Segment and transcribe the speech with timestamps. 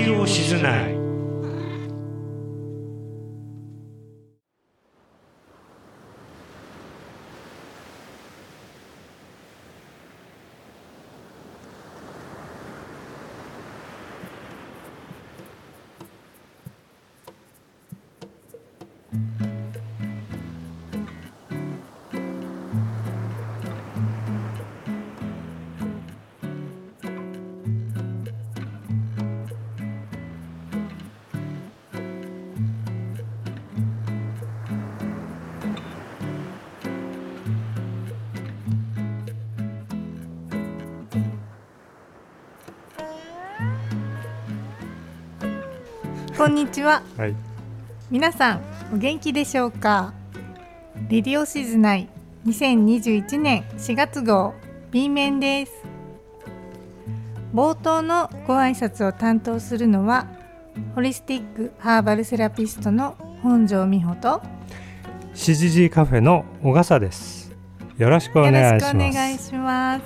[0.00, 0.97] リオ静内
[46.48, 47.02] んにちは。
[47.16, 47.34] はい、
[48.10, 48.60] 皆さん
[48.92, 50.14] お元気でしょうか？
[51.08, 52.08] レディオシズナイ
[52.46, 54.54] 2021年4月号
[54.90, 55.72] B 面です。
[57.54, 60.26] 冒頭のご挨拶を担当するのは
[60.94, 64.42] ホリスティックハーバルセラピストの本庄美穂と
[65.34, 67.54] CGG カフェの小笠です。
[67.96, 69.48] よろしくお願いししくお願います。
[69.48, 70.02] します。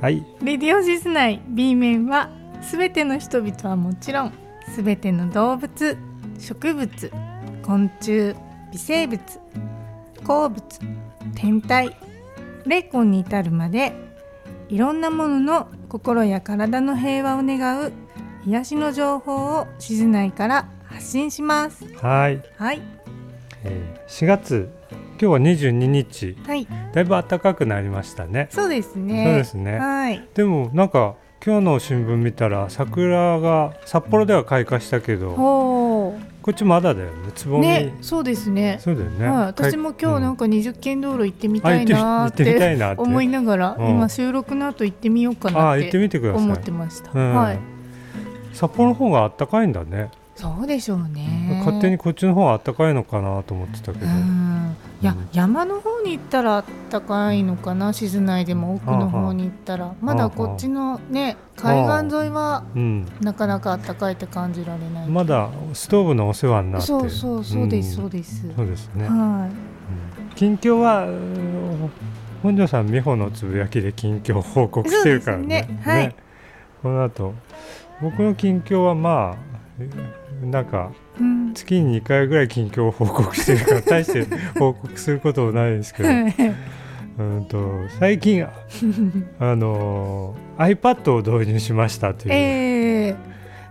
[0.00, 2.30] はい、レディオシズナイ B 面は
[2.60, 5.96] すべての人々はもちろんすべての動物
[6.38, 7.12] 植物
[7.62, 8.34] 昆虫
[8.72, 9.20] 微生物
[10.24, 10.62] 鉱物
[11.34, 11.96] 天体
[12.66, 13.92] 霊魂に至るまで
[14.68, 17.92] いろんなものの心や体の平和を願う
[18.46, 21.84] 癒しの情報を静内から発信します。
[21.94, 22.82] はい、はい。
[23.64, 26.66] えー、4月今日は22日、はい。
[26.92, 28.48] だいぶ暖かくなりましたね。
[28.50, 29.24] そうですね。
[29.24, 29.78] そうですね。
[29.78, 30.26] はい。
[30.34, 37.32] でもなんか今日の新聞見たら桜が札幌では開花したけど、ほこっちまだだよね。
[37.34, 37.66] つぼうみ。
[37.66, 39.26] ねそうですねそうだよね。
[39.26, 46.44] はい、私も今日なんか、か20軒道路行ってみあたいなーって思いながらうん今収録の後行ってみようかあなっ行ってみてください。
[46.44, 47.58] 思ってました、うんはい
[48.52, 50.10] 札幌の方が暖かいんだね。
[50.34, 51.58] そうでしょうね。
[51.64, 54.06] 勝手にこっちの方が暖かいのかなと思ってたけど。
[54.06, 54.76] うん。
[55.02, 55.28] いや、うん。
[55.32, 59.94] 山の方に行ったら暖かいのかな静内でも奥の方に行ったら。
[60.00, 63.06] まだこっちのね海岸沿いはうん。
[63.20, 66.86] なかなか暖かいって感じられないまだストーブのお世話になって。
[66.86, 69.50] そうそうそうです、そうでです、そうですね、はうん。
[70.34, 71.90] 近況はうん
[72.42, 75.46] 本庄さん美穂のつぶやきで近況を報告してるからね。
[75.46, 75.80] ね。
[75.84, 76.14] はい。
[76.82, 77.34] この後
[78.00, 79.88] 僕の近況はまあえ
[80.50, 80.90] なんか
[81.54, 84.26] 月に2回ぐらい近況を報告してるから大して
[84.58, 86.08] 報告することもないですけど。
[87.18, 87.58] うんと
[87.98, 88.42] 最近
[89.38, 93.16] あの iPad を導入しましたという、えー、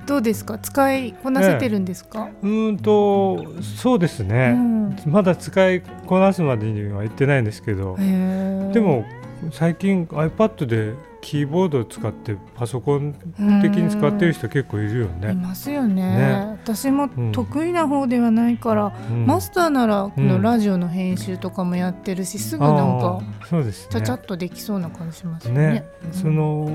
[0.05, 0.59] どうですか？
[0.59, 4.95] 使いこなせてるんですか、うーんとそうですうね、ん。
[5.07, 8.71] まだ使いこなすまでには行ってないんですけど、へー。
[8.73, 9.05] でも
[9.51, 13.13] 最近 iPad でキーボードを使ってパソコン
[13.61, 15.33] 的に使ってる人結構いるよいね。
[15.33, 15.95] ますよね。
[16.17, 16.57] ね。
[16.63, 17.31] 私もうん。
[17.31, 19.25] 得意な方ではないから、うん。
[19.27, 20.27] マスターならこうん。
[20.27, 23.87] のラジオの編集とかもやってるし、すぐなんかそうですね。
[23.91, 25.67] ちゃちゃっとできそうな感じしますよね。
[25.71, 25.85] ね。
[26.11, 26.69] その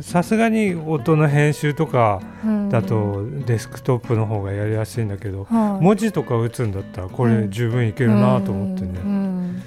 [0.00, 2.68] さすがに音の編集とかうん。
[2.70, 5.84] だとデスクトップの方がやりやすいんだけど、はい。
[5.84, 7.50] 文字とか打つんだったらこれうん。
[7.50, 9.10] 十分いけるなと思ってね、うん。
[9.10, 9.62] うん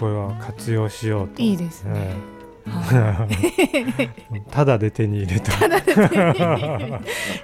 [0.00, 1.42] これは活用しようと。
[1.42, 2.14] いいですね。
[2.66, 3.26] は
[4.30, 5.52] うん ただで手に入れた。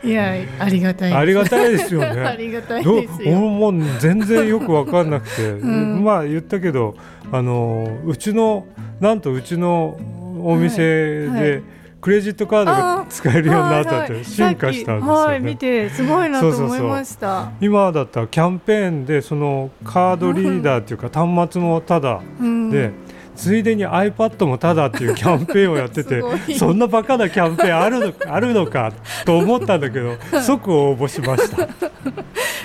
[0.02, 1.12] い いやありがたい。
[1.12, 2.36] ありがたいですよあね。
[2.38, 3.32] りがたいどうですよ。
[3.38, 6.94] もう全然よく分かんなくて、んまあ言ったけど
[7.30, 8.66] あのうちの
[9.00, 9.98] なんとうちの
[10.42, 11.62] お店はいはで
[12.06, 15.56] クレジットカードが使えるようになったって進化したんですよさっきはい見ね。
[15.56, 16.78] てすごいなとそうそうそう。
[16.78, 17.50] 思いました。
[17.60, 22.70] 今だったらキャンペーンでそのカードリーダーっていうか端末もただうん。
[22.70, 22.92] で、
[23.36, 26.22] ついでに iPad もただっていうキャンペーンをやってて
[26.58, 28.92] そんなバカなキャンペーンあるの あるのか
[29.24, 31.68] と思ったんだけど 即応募しました。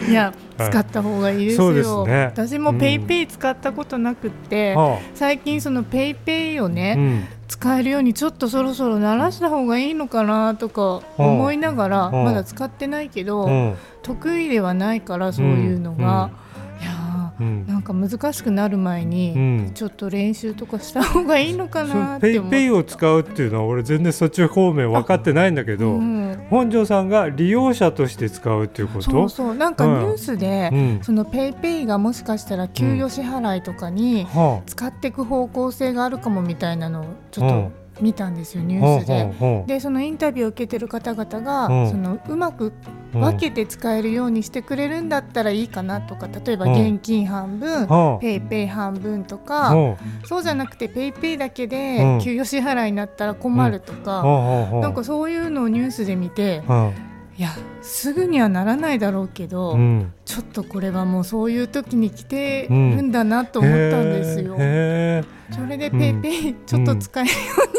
[0.09, 0.69] いや、はい。
[0.69, 2.03] 使った方がいいですよ。
[2.05, 2.23] すね。
[2.25, 7.23] 私もペイペイ使ったことなくって、は最近そのペイペイをあね、うん。
[7.47, 12.23] 使えるようにちょっとそろそろ慣らした方がいいのかなとか思いながら、うん。
[12.23, 13.75] まだ使ってないけど、うん。
[14.01, 16.31] 得意ではないからそういうのが、
[17.41, 17.65] うん。
[17.67, 19.71] ーなんか難しくなる前うに、ん。
[19.73, 22.57] ちょっと練習とかした方がいいのかなって思って。
[22.57, 26.37] ペイペイを使うっていうのは俺全然そっち方面分かってないんだけど、うん。
[26.49, 29.01] 本庄さんが利用者として使うっていうこと？
[29.01, 30.99] そうそうなんかニュースで、うん。
[31.01, 37.71] そのペイペイがもしかしたら給与支払いとかには使っていく方向性があるかもみたいなのをちょっうん。
[37.71, 39.75] と見たんですよニあュースで。
[39.75, 41.89] でそのインタビューを受けてる方々が、うん。
[41.89, 42.73] そのうまく
[43.13, 43.21] うん。
[43.21, 46.95] 分けて使えるようにしてくれるんだったらいいかなとか例えばうん。
[46.95, 51.69] 現金半分、はあペイペイ半分とか、はそうじゃなくてペイペイだけうん。
[51.69, 54.23] で給与支払いになったら困るとか、
[54.81, 56.91] なんかそういうのをニュースで見て、は
[57.41, 57.49] や
[57.81, 64.55] すぐにはならないだろうけど、うん、ちょっとこれはもうそういう時に来てるんだなと思ったんですよ。
[64.57, 65.99] へそれでうん。
[65.99, 67.35] ペイペイちょっと使えるよ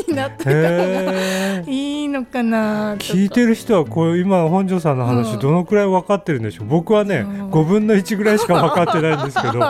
[0.06, 1.70] うになってたーら、へー。
[1.70, 3.12] いいのかなとか。
[3.12, 5.38] 聞いてる人はこう今本庄さんの話うん。
[5.40, 6.66] どのくらい分かってるんでしょう？
[6.66, 7.50] 僕はねそう。
[7.50, 9.60] 5分の1ぐらいしか分かってないんですけど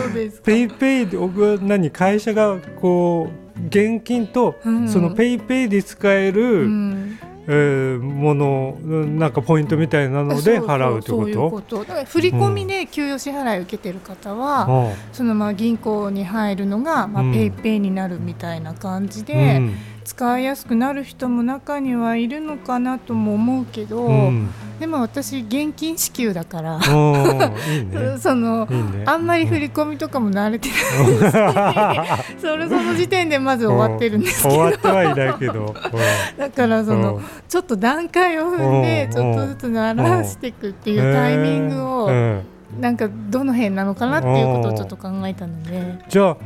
[0.44, 1.90] ペイペイで僕は何？
[1.90, 4.88] 会社がこう現金とうん。
[4.88, 7.18] そのペイペイで使える、うん
[7.54, 11.78] えーものなんかポイントみたいなので払うってこそうそうそういうとこと。
[11.80, 14.92] だから振り込みで給与支払いを受けてる方は、うん。
[15.12, 17.32] そのまあ銀行に入るのがまあうん。
[17.32, 24.48] ペイペイになるみたいな感じうで、ん使いやすくなる人も中にはいるのかなとも思うけど、うん。
[24.80, 26.88] でも私現金支給だから、 あ
[29.16, 30.78] んまり振り込みとかも慣れてない
[32.26, 35.72] し それその時点でまず終わってるんですけ終どわってはいないけど、
[36.36, 39.12] だからそのちょっと段階を踏んでうん。
[39.12, 42.40] ちょっとずつ慣らしていくっていうタイミングうをん。
[42.80, 45.98] なんかどの辺なのかなっていうことをちょっと考えたので。
[46.08, 46.36] じゃあ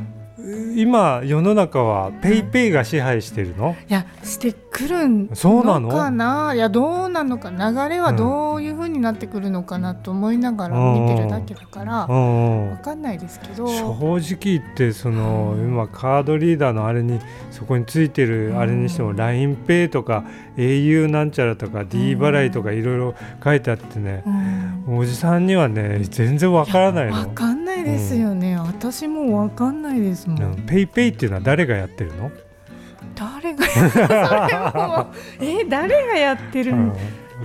[0.75, 5.89] 今世の中はペイペイが支配してるの、いやしてくるのそうなの？
[5.89, 7.49] かないやどうなのか？
[7.49, 7.57] 流
[7.89, 13.67] れはどういうふうになってくるのかなと思いながら見てるだけだからうんわかんないですけど。
[13.67, 17.19] 正直言ってそのうん今カードリーダーのあれに
[17.51, 20.23] そこについてるあれにしても LINEPay とか
[20.57, 24.23] au なんちゃらとか D 払いとかいろいろ書いてあってね
[24.87, 24.97] うん。
[24.99, 27.29] おじさんにはね全然わからないわの。
[27.31, 30.65] かんないですよね、私もわかんないですもん、うん。
[30.65, 32.31] ペイペイっていうのは誰がやってるの、
[33.17, 33.65] 誰が
[35.41, 36.71] え 誰がやってる？
[36.71, 36.87] うん。
[36.89, 36.95] の、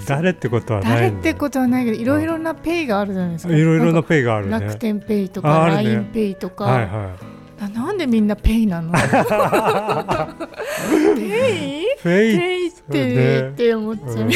[0.06, 3.54] 誰ってことはない誰ってことはないけどいろいろなペイがあるじゃないですか。
[3.54, 4.52] いろいろなペイがあるね。
[4.52, 5.84] 楽天ペイとあかあるね。
[5.84, 7.10] LINE ペイとか、はいは
[7.60, 8.92] ななんでみんなペイなの？
[11.16, 11.82] ペイ？
[11.82, 11.86] い。
[12.02, 12.38] ペイ？
[12.38, 13.48] ペイって、ね。
[13.50, 14.28] って思っちゃう、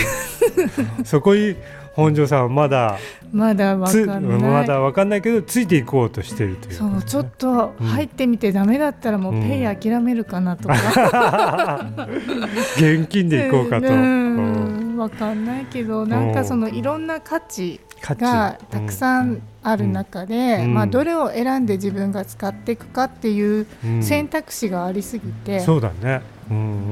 [0.98, 1.04] うん。
[1.04, 1.56] そこに
[1.96, 2.98] 本庄さんはまだ
[3.32, 4.38] まだわつかんない。
[4.38, 11.86] まだわかんないけどついていこうとしてるというそうちょっと入ってみてダメだったらもううんペイ諦めるかなとか、
[12.76, 14.94] 現金でいこうかと、ううん。
[14.94, 20.74] んわかんないけどなんかそのいろんな価値がたくさんある中で、うん。
[20.74, 24.02] まあ、どれを選んで自分が使っていくかっていううん。
[24.02, 26.20] 選択肢がありすぎて、そうだね、
[26.50, 26.90] うん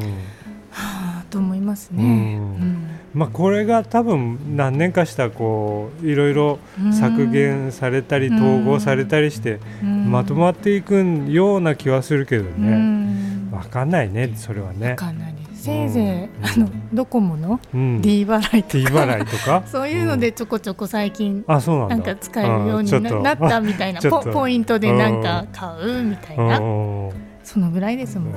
[0.75, 1.99] はあと思いますうん。
[1.99, 2.37] ね。
[2.37, 2.87] うん。
[3.15, 10.11] まあ、これが多分何年かしたこういろいろうん削減されたりうん統合されたりしてうん。
[10.11, 10.97] まとまっていく
[11.29, 13.51] ような気はするけどうね、ん。
[13.53, 14.91] わかんないねそれはね。
[14.91, 14.97] わ。
[14.97, 15.35] かんない。
[15.35, 16.29] ですせいぜい、うん。
[16.43, 18.03] あのドコモのうん。
[18.03, 19.63] D 払いとか、払いとか？
[19.71, 21.97] そういうのでちょこちょこ最近あそうなんだ。
[21.97, 22.91] なんか使えるように
[23.23, 24.01] なったみたいな。
[24.03, 25.69] ポポイントでなんか買
[26.01, 26.59] うみたいな。
[26.59, 27.11] うん。
[27.45, 28.33] そのぐらいですもん。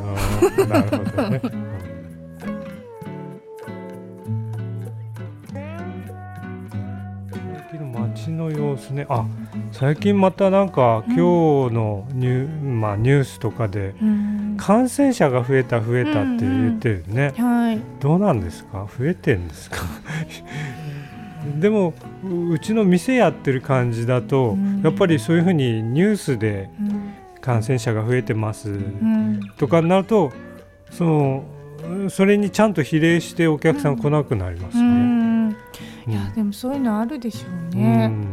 [0.70, 1.42] なるほどね。
[8.28, 9.06] 街の様子ね。
[9.10, 9.26] あ
[9.72, 11.16] 最近またなんかうん。
[11.16, 14.58] 今日のニュ,、まあ、ニュースとかでうん。
[14.58, 17.80] 感染者が増えた増えたって言ってるね、はい。
[18.00, 18.88] どうなんですか？
[18.98, 19.78] 増えてんですか？
[21.60, 21.94] でも
[22.24, 24.82] ううちの店やってる感じだと、うん。
[24.82, 27.14] やっぱりそういうふうにニュースでうん。
[27.40, 29.40] 感染者が増えてますうん。
[29.58, 30.34] とかになると
[30.92, 31.44] その
[32.10, 34.88] それにちゃんと比例してお客さん来なくなりますうね。
[36.08, 36.20] んうん。
[36.20, 38.08] いやでもそういうのあるでしょううね。
[38.08, 38.26] ん。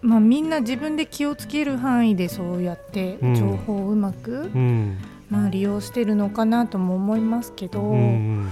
[0.00, 3.34] まあみんな自分で気をつける範囲でそうやってうん。
[3.34, 4.98] 情報をうまく、うん。
[5.30, 8.48] まあ利用してるのかなとも思いますけど、うん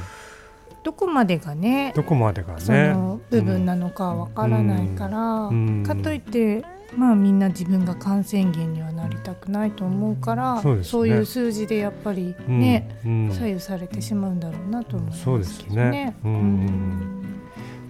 [0.82, 2.88] どこまでがねどこまでがそね。
[2.94, 5.82] の部分なのかわからないから、うん。
[5.82, 6.64] かといって
[6.96, 11.14] まあみんな自分が感染源にはなりたくないと思うからそうね。
[11.16, 12.60] いう数字でやっぱりうん。
[12.60, 13.30] ね、うん。
[13.30, 16.16] 左右されてしまうんだろうなと思いますけどそうですね。
[16.24, 17.39] うんうん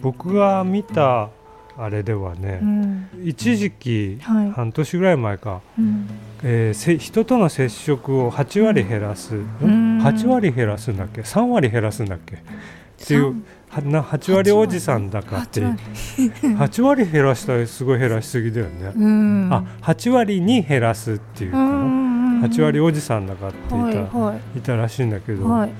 [0.02, 1.30] 僕が見た
[1.78, 3.08] あれではね、うん。
[3.24, 4.50] 一時期、はい。
[4.50, 6.08] 半年ぐらい前か、うん。
[6.42, 9.98] えーせ人との接触を8割減らす、ん。
[9.98, 10.02] ん。
[10.02, 12.34] 8割減らすんだっけ？3割減らすんだっけ？
[12.36, 12.38] っ
[13.06, 15.78] ていうはな8割おじさんだかって8割。
[16.58, 19.48] 8割減らしたらすごい減らしすぎだよね、うん。
[19.50, 25.70] あ8割に減らすっていうかな、8割おじさんだかっていた,、はいはいたらしいんだけど、はい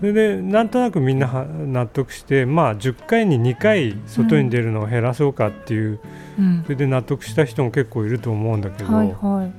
[0.00, 6.00] それでなんとなくみんなは納得してまあ10回に2回外に出るのを減らそうかっていう、
[6.38, 6.62] うん。
[6.64, 9.52] それで納得した人も結構いると思うんだけど、はいはい。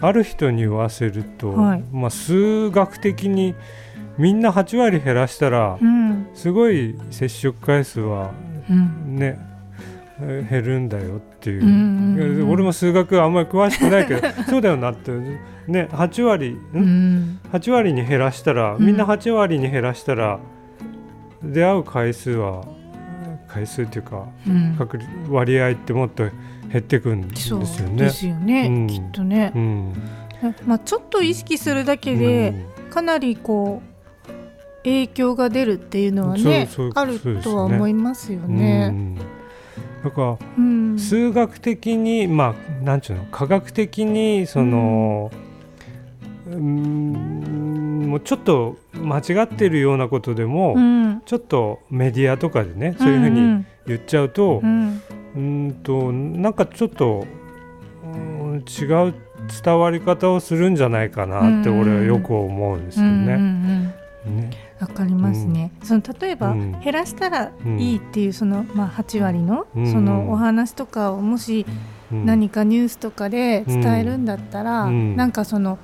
[0.00, 1.84] ある人に言わせると、はい。
[1.92, 3.54] まあ、数学的に
[4.16, 6.28] みんな8割減らしたらうん。
[6.34, 8.32] すごい接触回数は
[8.70, 9.18] うん。
[10.18, 11.62] 減るんだよっていう。
[11.62, 15.12] うんうん俺も数学あんまり詳しくないけど そうだよなって。
[15.66, 16.58] ね8割ん？
[16.74, 17.38] うん。
[17.52, 18.86] 8割に減らしたらうん。
[18.86, 20.38] みんな8割に減らしたら
[21.42, 22.64] 出会う回数は
[23.46, 24.74] 回数っていうか、うん。
[24.76, 26.24] 確率割合ってもっと
[26.70, 28.10] 減ってくんですよそうねで。
[28.10, 28.86] すよね、うん。
[28.86, 29.52] きっとね。
[29.54, 29.92] う、ん、
[30.66, 34.28] まあ、ちょっと意識するだけで、かなりこう
[34.84, 38.56] 影響が出るっていうのはねあるとは思いますようん。
[38.56, 38.94] ね。
[39.98, 40.98] うんだからうん。
[40.98, 43.24] 数学的にまあなんちゅうの？
[43.30, 45.30] 科学的にその、
[46.46, 51.22] うーん、もうちょっと間違ってるようなことでも、うん。
[51.26, 55.02] ちょっとメディアとかでねそういうふうに言っちゃうとう、ん。
[55.34, 57.26] うーんとなんかちょっと
[58.04, 59.14] うーん違う
[59.64, 61.80] 伝わり方をするんじゃないかなってうん。
[61.80, 63.36] 俺はよく思うんですよね。
[63.36, 63.84] ん。
[63.84, 64.50] ね
[64.80, 66.80] わかりますね、その例えば、うん。
[66.80, 69.90] 減らしたらいいっていうその、まあ、8割のうん。
[69.90, 71.66] そのお話とかをもし
[72.12, 72.24] うん。
[72.26, 75.16] 何かニュースとかで伝えるんだったら、うん。
[75.16, 75.78] なんかその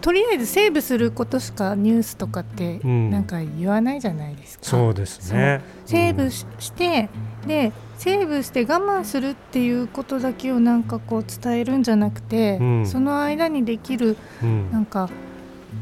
[0.00, 3.10] とりあえずセーブすることしかニュースとかってうん。
[3.10, 4.64] なんか言わないじゃないですか。
[4.64, 5.60] そうですね。
[5.84, 7.08] セーブしして
[7.44, 12.86] でセーブして我慢するっていうことだけをなんかこう伝えるんじゃなくて、うん。
[12.86, 14.70] その間にできるうん。
[14.70, 15.10] なんか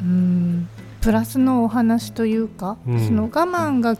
[0.01, 0.69] うん
[1.05, 3.07] プラスのお話というか、うん。
[3.07, 3.97] その我慢が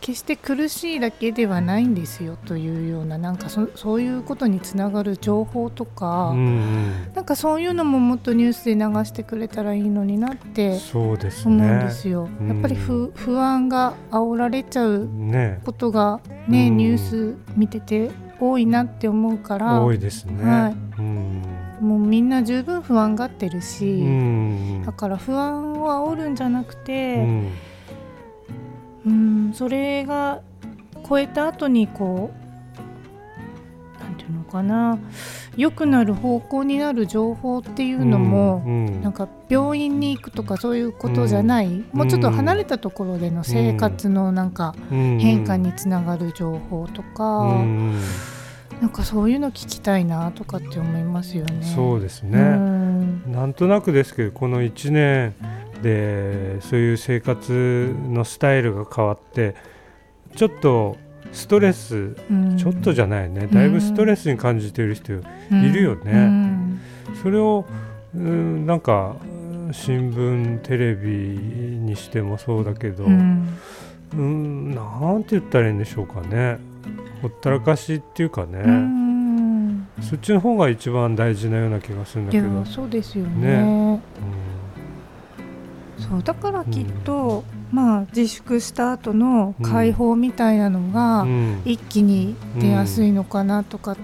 [0.00, 7.12] 決して苦しいだけではないんですよというようななんかそそういうことにつながる情報とか、うんうん。
[7.14, 11.90] なんかそういうのももっとニュースで流してくれたらいいのになってそうです思うんねで。
[11.90, 12.28] すよ。
[12.40, 12.48] うん。
[12.48, 16.76] やっぱり不不安が煽られちゃうねことがね、うん。
[16.78, 18.10] ニュース見てて
[18.40, 19.82] 多いなって思うから。
[19.82, 20.42] 多いですね。
[20.42, 20.76] はい。
[21.00, 24.82] うんもうみんな十分不安がってるし、うん。
[24.84, 27.50] だから不安を煽るんじゃなくうて、ん。
[29.06, 30.40] うんそれが
[31.08, 32.32] 超えた後にこ
[34.00, 34.98] うなんていうのかな
[35.56, 45.18] 良くなる方向になる情報っていうのも、うんなんか病院に行くとかそういうことじゃない、もうちょっと離れたところでの生活のなんかうん。
[45.20, 48.00] 変化につながる情報とか、うん
[48.80, 51.60] なんかそういうの聞きたいなとかって思いますよね。
[51.62, 52.38] うそうですね。
[52.38, 53.32] ん。
[53.32, 55.34] なんとなくですけどこの1年
[55.82, 59.54] でそういう生活のスタイルが変わって
[60.34, 60.96] ちょっと
[61.32, 62.56] ストレスうん。
[62.58, 63.46] ちょっとじゃないね。
[63.46, 65.16] だいぶストレスに感じている人い
[65.50, 66.12] るよね。
[66.12, 66.80] うん。
[67.22, 67.64] それを
[68.14, 76.58] うんなんかうん新聞テレビにしてもそうだけど、ううんん、なんて言ったらいいんでしょうかね
[77.26, 79.88] ほったらかしっていうかね、うん。
[80.00, 84.00] そっちの方が一番大事なような気がするんだけど、そうですよね。
[85.98, 87.42] そうだからきっと、
[87.72, 91.30] まあ自粛した後の解放みたいなのが、うん。
[91.30, 91.62] うん。
[91.64, 93.96] 一気に出やすいのかなとかっ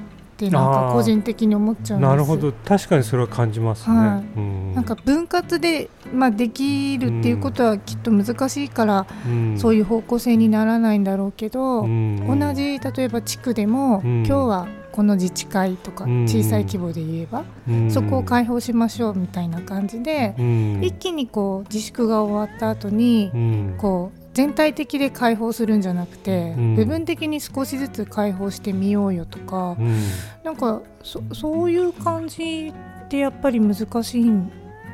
[0.50, 2.52] てなんか個人的に思っちゃうなるほど。
[2.52, 4.38] 確かにそれは感じますね、はい。
[4.38, 4.74] うん。
[4.74, 9.58] なんか分割で、まあ、できるっていうことはきっと難しいから、うん。
[9.58, 12.38] そういう方向性にならないんだろうけど、うん。
[12.38, 14.16] 同じ例えば地区でも、うん。
[14.18, 16.24] 今日はこの自治会とかうん。
[16.24, 17.90] 小さい規模で言えば、うん。
[17.90, 20.80] そこを開放しましょうみたいな感じで、うん。
[20.82, 23.74] 一気にこう自粛が終わった後に、うん。
[23.78, 26.74] こう全体的で開放するんじゃなくて、うん。
[26.74, 30.00] 部分的に少しずつ開放してみようよとか、うん。
[30.42, 32.72] なんかそそういう感じ
[33.04, 34.30] ってやっぱり難しい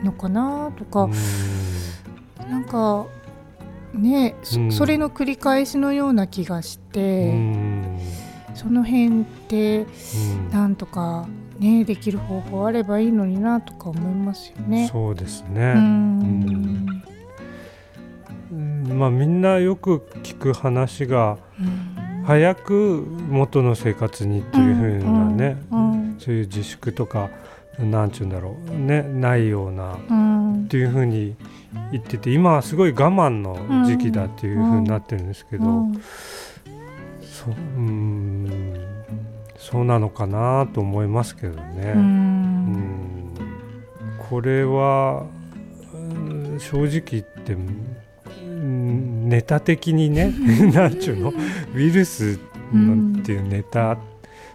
[0.02, 1.08] のかなとか、
[2.48, 3.06] なんか
[3.94, 4.72] ねそ,、うん。
[4.72, 7.98] それの繰り返しのような気がしうて、ん。
[8.54, 10.50] その辺ってうん。
[10.50, 11.28] なんとか
[11.60, 14.88] ねできる方法あればいいのになとか思いますよね。
[14.90, 15.78] そうですうね、ん。
[15.78, 17.02] うん
[18.58, 21.98] まあみんなよく聞く話がうん。
[22.24, 27.30] 早く元の生活にっていう風なね、うんそういう自粛とか
[27.78, 30.64] なんちゅうんだろうねないようなうん。
[30.64, 31.36] っていう風に
[31.90, 35.94] 言ってて今はすごい我慢の時期だっていう風になってるんですけど、うん。
[37.22, 38.74] そううん
[39.56, 41.94] そうなのかなと思いますけどね。
[44.28, 45.24] これは
[45.94, 47.96] うん正直言ってうん
[48.68, 50.32] ネタ的にね
[50.72, 51.32] なんちゅうの？
[51.74, 52.38] ウイルス
[52.72, 53.96] なんていうネタ、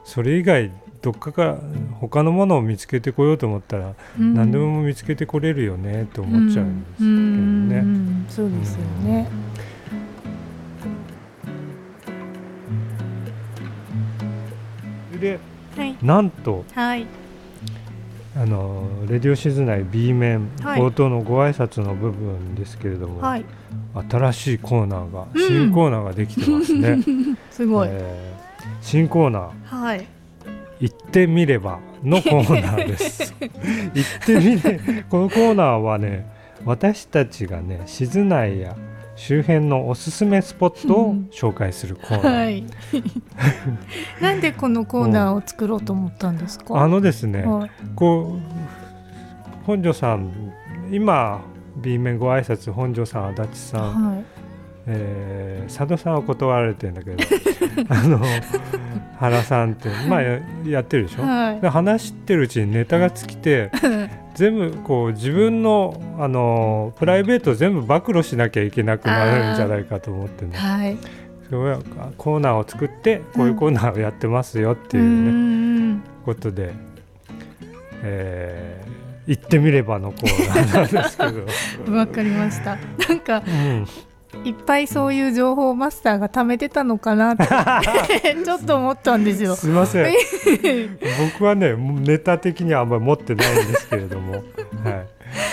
[0.04, 1.58] それ以外どっかから
[2.00, 4.34] 他のものを見つけてこようと思ったら、うん。
[4.34, 7.82] 何でも見つけてこれるよねと思っちゃうんですけどうね。
[7.82, 8.26] ん。
[8.30, 9.28] そうですよね。
[15.20, 15.40] で
[15.76, 15.96] はい。
[16.02, 17.06] なんとはい
[18.36, 23.46] あのレディオシズ内 B 面、はい冒頭のご挨拶の部分ですけれども、はい
[24.10, 26.98] 新しいコーナーが、うん新コーナーができてますね。
[27.52, 27.90] すごい。
[27.92, 28.44] えー
[28.82, 30.08] 新コーナーはい
[30.80, 33.34] 「行ってみれば」のコーナーです。
[33.40, 36.26] 行ってみれこのコーナーはね
[36.66, 38.76] 私たちがね静内や
[39.26, 42.64] 周辺のおすすめスポットを紹介するコーナー、はい。
[44.22, 46.82] なんでこのコーナーを作ろうと思ったんですか？
[46.82, 50.30] あのですね、はいこう本庄さん
[50.92, 51.40] 今
[51.78, 54.24] B 面ご挨拶本庄さん足立さん、はい。
[54.88, 57.18] えー佐渡さんは断られてるんだけど
[57.90, 58.20] あの
[59.18, 61.62] 原さんってまあややってるでしょ、はい。
[61.62, 63.72] で話してるうちにネタが尽きて
[64.36, 70.52] 全部こう自分のあのプライベートを全部暴露しなきゃいけなくなるんじゃないかと思ってね。
[70.56, 70.98] はい。
[72.18, 76.02] コーナーを作ってこういうコーナーをやってますよってういうね、ん。
[76.26, 76.74] ことで、
[78.04, 78.94] えー
[79.26, 82.78] 言ってみればのコーナーなんですけど、 わかりました。
[83.08, 83.88] なんかうん、
[84.44, 87.46] いっぱいそういう情報をマスターが貯めてたのかなって
[88.44, 89.56] ちょっと思ったんですよ。
[89.56, 90.14] すいません
[91.34, 94.34] 僕はねネタ的にはあんまり持ってないんですけれども、
[94.84, 95.04] は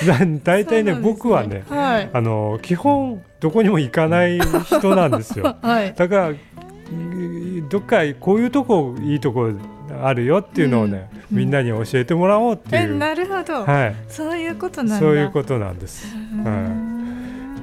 [0.02, 2.10] い、だ大体ねそうなんです僕はねはい。
[2.12, 5.94] あの基本どこにも行かない人なんですよはい。
[5.94, 9.52] だからうんどっかこういうとこいいとこ
[10.02, 13.64] あるよっていうのをね、うんみんなに教えてもらおうってえ、いう、なるほど。
[13.64, 14.98] はい、そういうことなんだ。
[14.98, 16.12] そういうことなんです。
[16.44, 16.69] うはいん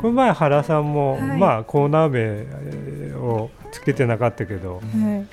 [0.02, 1.22] この前原さんも、はい。
[1.38, 5.26] まあコーナー名えーをつけてなかったけどは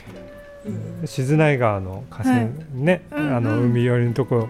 [1.04, 1.06] い。
[1.06, 2.50] 静内川の河川、はい。
[2.72, 4.48] ね、うんあのうん海寄りのとこ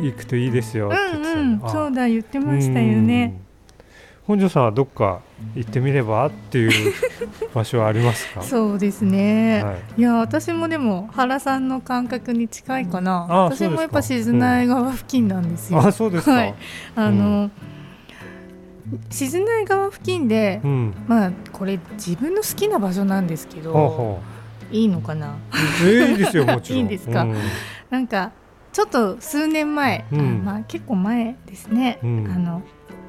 [0.00, 1.38] 行くといいですよって言ってたうん。
[1.38, 1.68] うん、あ。
[1.70, 3.34] そうだ言ってましたよね。
[3.34, 3.50] うん。
[4.26, 5.22] 本庄さんはどっか
[5.56, 6.92] 行ってみればっていう
[7.52, 8.42] 場所はありますか？
[8.42, 9.62] そうですね。
[9.64, 10.00] はい。
[10.00, 13.26] いや私もでも原さんの感覚に近いかな。
[13.28, 15.80] あ私もやっぱ静内川付近なんですよ。
[15.80, 16.54] あそうですか、はい。
[16.94, 17.50] あの、
[19.10, 20.94] 静内川付近で、うん。
[21.06, 24.18] まあこれ自分の好きな場所なんですけど、ほうほ
[24.72, 25.28] いいのかな？
[25.28, 25.36] う
[25.84, 26.78] えーいいですよ もちろん。
[26.78, 27.22] いいんですか？
[27.22, 27.34] うん。
[27.90, 28.32] なんか
[28.72, 30.20] ちょっと数年前、うん。
[30.20, 31.98] あまあ結構前ですね。
[32.02, 32.30] うん。
[32.34, 32.62] あの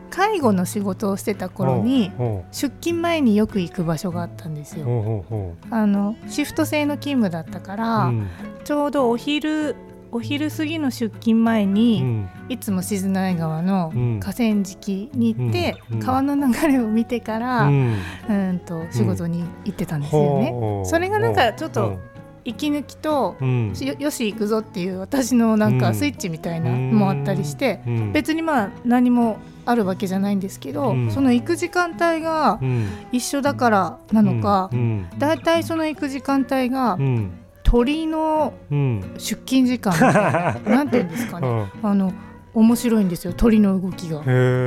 [0.10, 5.24] 介護の仕事をしてた頃にほ出勤前によく行く場所があったんですよ。
[5.70, 8.28] あのシフト制の勤務だったかうら、うん。
[8.66, 9.76] ちょうどお昼
[10.12, 12.30] お昼過ぎの出勤前うに、ん。
[12.50, 14.20] いつも静内川のうん。
[14.20, 15.96] 河川敷に行って、うん。
[15.96, 16.06] うん。
[16.06, 20.54] 川の流れを見てから、ううん、んと仕事に行ってたんですよね。
[20.86, 21.98] それがなんかちょっと
[22.44, 25.80] 息抜きと、よよし行くぞっていう私のなんうん。
[25.80, 28.12] かスイッチみたいなのもあったりして、うん。
[28.12, 31.12] 別にまあ何もあるわけじゃないんですけど、うん。
[31.12, 32.90] その行く時間帯がうん。
[33.12, 35.08] 一緒だからなのか、うん。
[35.20, 37.32] だいたいその行く時間帯がうん
[37.72, 39.02] 鳥のうん。
[39.18, 40.60] 出勤時間みたいな。
[40.76, 41.70] なんていうんですかね、うん。
[41.90, 42.12] あの
[42.54, 44.20] 面白いんですよ鳥の動きが。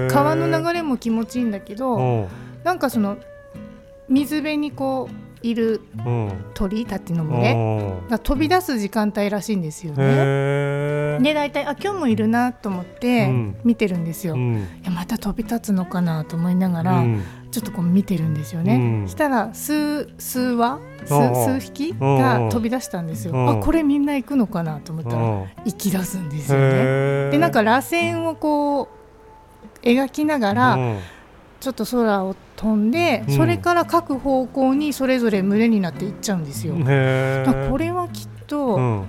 [0.09, 2.27] 川の流れも気持ちいいんだけど、うん。
[2.64, 3.19] なんかその
[4.09, 6.33] 水辺にこういるうん。
[6.55, 8.09] 鳥たちのう群れん。
[8.09, 11.19] が飛び出す時間帯らしいんですよね。
[11.21, 13.57] で大体あ今日もいるなと思ってうん。
[13.64, 14.35] 見てるんですよ。
[14.35, 14.55] いうん。
[14.83, 17.23] やまた飛び立つのかなと思いながら、うん
[17.55, 19.03] ちょっとこう見てるんですよね。
[19.03, 19.09] うん。
[19.09, 21.14] したら数数羽数
[21.45, 23.33] 数匹うんが飛び出したんですよ。
[23.33, 27.31] うんあこれみんな行くのかなと思ったらうん行き出すんですよね。
[27.31, 28.88] でなんか螺旋をこ
[29.83, 30.99] う描きながら、うん。
[31.61, 33.37] ちょっと空を飛んで、うん。
[33.37, 36.75] それから各方向にそれぞれ群れになっていっちゃうんですよ。
[36.75, 36.81] こ
[37.79, 39.05] れはきっと、うん。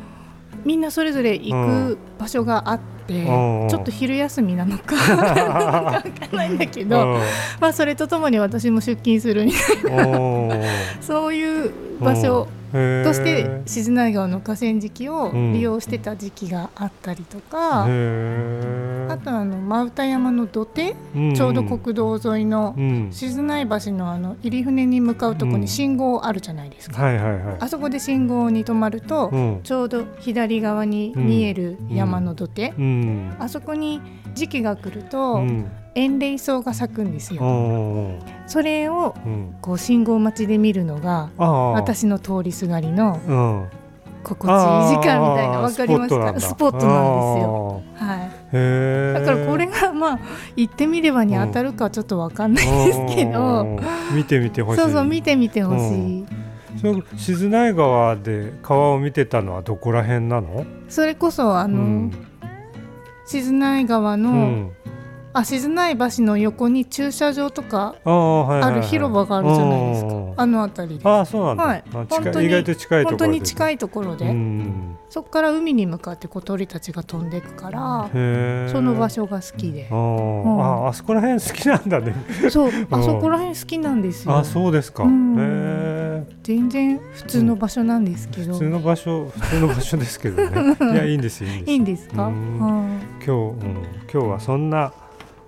[0.63, 7.19] みんなそれぞれ行く場所があって、うんちょっと昼休みなのか わかんないんだけど、
[7.59, 10.55] まあそれとともに私も出勤するみたいうんな
[11.01, 15.53] そういう場所として静内川の河川敷をうん。
[15.53, 23.09] 利用してた時期があったりとか、あとあの真歌山の土手、うんちょうど国道沿いのうん。
[23.11, 25.61] 静内橋のあの入船に向かうとこうん。
[25.61, 27.55] に信号あるじゃないですか、はいはいはい。
[27.59, 29.59] あそこで信号に止まると、うん。
[29.63, 33.35] ちょうど左側に見える山の土手、うん。
[33.39, 34.01] あそこに
[34.33, 35.65] 時期が来ると、うん。
[35.95, 39.55] 塩嶺草が咲くんですうよ、んそれをうん。
[39.61, 43.65] こう信号待ちで見るのが私の通りすがりのうん。
[44.23, 45.59] 心地いい時間みたいな。
[45.59, 46.39] わかりますか？
[46.39, 47.83] スポットなんですよ。
[47.99, 49.23] あはい。
[49.23, 50.19] だからこれがまあ
[50.55, 53.61] 行ってみればに当たるかちょっとわかんないですけど。
[53.61, 53.79] うん。
[54.15, 54.81] 見てみてほしい。
[54.81, 56.25] そうそう見てみてほしい
[56.81, 60.65] そう静内川で川を見てたのはどこら辺なの？
[60.89, 62.11] それこそあの、うん。
[63.25, 64.71] 静内川の、うん。
[65.33, 70.33] あ静内橋の横に駐車場とかある広場があるじゃないですか、うん。
[70.37, 71.09] あの辺りで。
[71.09, 71.83] ああそうなんだ、はい。
[72.45, 78.09] 意外と近いところ本当に近いいところで、うんそこから海に向かって小鳥たちが飛んでいくから
[78.71, 79.87] その場所が好きで。
[79.89, 82.15] あー、ああそこら辺好きなんだね。
[82.49, 82.71] そう。
[82.91, 84.35] あそこら辺好きなんですよ。
[84.35, 86.27] あそうですか、うん。
[86.43, 90.77] 全然普通の場所なんですけど、普通の場所普通の場所ですけどね。
[90.93, 91.71] いやいいんですよいいんです。
[91.71, 92.59] いいんですか、うん。
[92.59, 93.57] は今日、うん、
[94.11, 94.91] 今日はそんな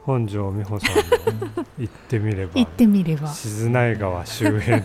[0.07, 3.27] 本庄美穂さんも行ってみれば行ってみれば。
[3.27, 4.81] 静内川周辺。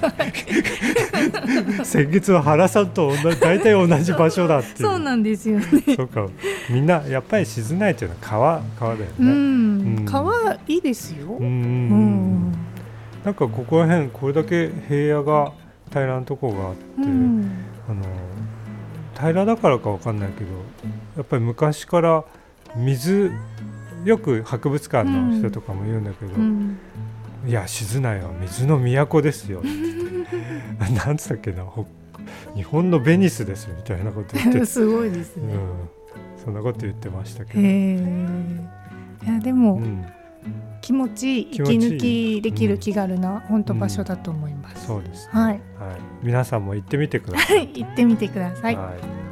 [1.84, 5.66] 先月は原さんと同じ大体同じ場所だってそうなんですよね。
[5.94, 6.26] そうか。
[6.68, 10.04] みんなやっぱり静内っていうのは川川だようねん、うん。
[10.04, 11.36] 川いいですよ。
[11.38, 11.44] うん。
[11.44, 12.52] うん。
[13.24, 15.52] なんかここら辺これだけ平野が
[15.90, 17.48] 平らなとこがあって、うん。
[17.88, 18.02] あの
[19.14, 20.50] 平らだからかわかんないけど
[21.16, 22.24] やっぱり昔から
[22.74, 23.30] 水
[24.04, 26.78] よく博物館の人とかも言うんだけど、うん。
[27.46, 29.60] いや静内は水の都ですよ。
[29.60, 31.86] ってなんつったっけなほ
[32.54, 34.60] 日本のベニスですみたいなこと言って。
[34.60, 35.60] て、 すごいですね、うん、
[36.44, 38.08] そんなこと言ってましたけへど、
[39.24, 40.04] えいやでも、うん、
[40.80, 45.52] 気持ちいい息抜きできる気軽な本当場所だと思います、そうです、はい。
[45.52, 45.60] はい、
[46.22, 47.68] 皆さんも行ってみてください。
[47.74, 48.76] 行ってみてください。
[48.76, 49.22] はい。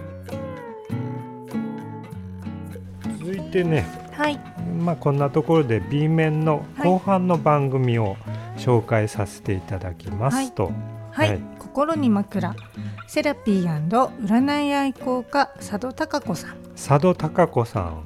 [3.19, 8.17] 続いてね、はいまあ、こんなところで B 面の後半の番組を
[8.57, 10.73] 紹介させていただきますと、
[11.11, 11.41] はい、はい。
[11.59, 12.55] 心に枕。
[13.07, 13.65] セラピー
[14.23, 16.57] 占い愛好家佐渡孝子さん。
[16.75, 18.05] 佐渡孝子さん、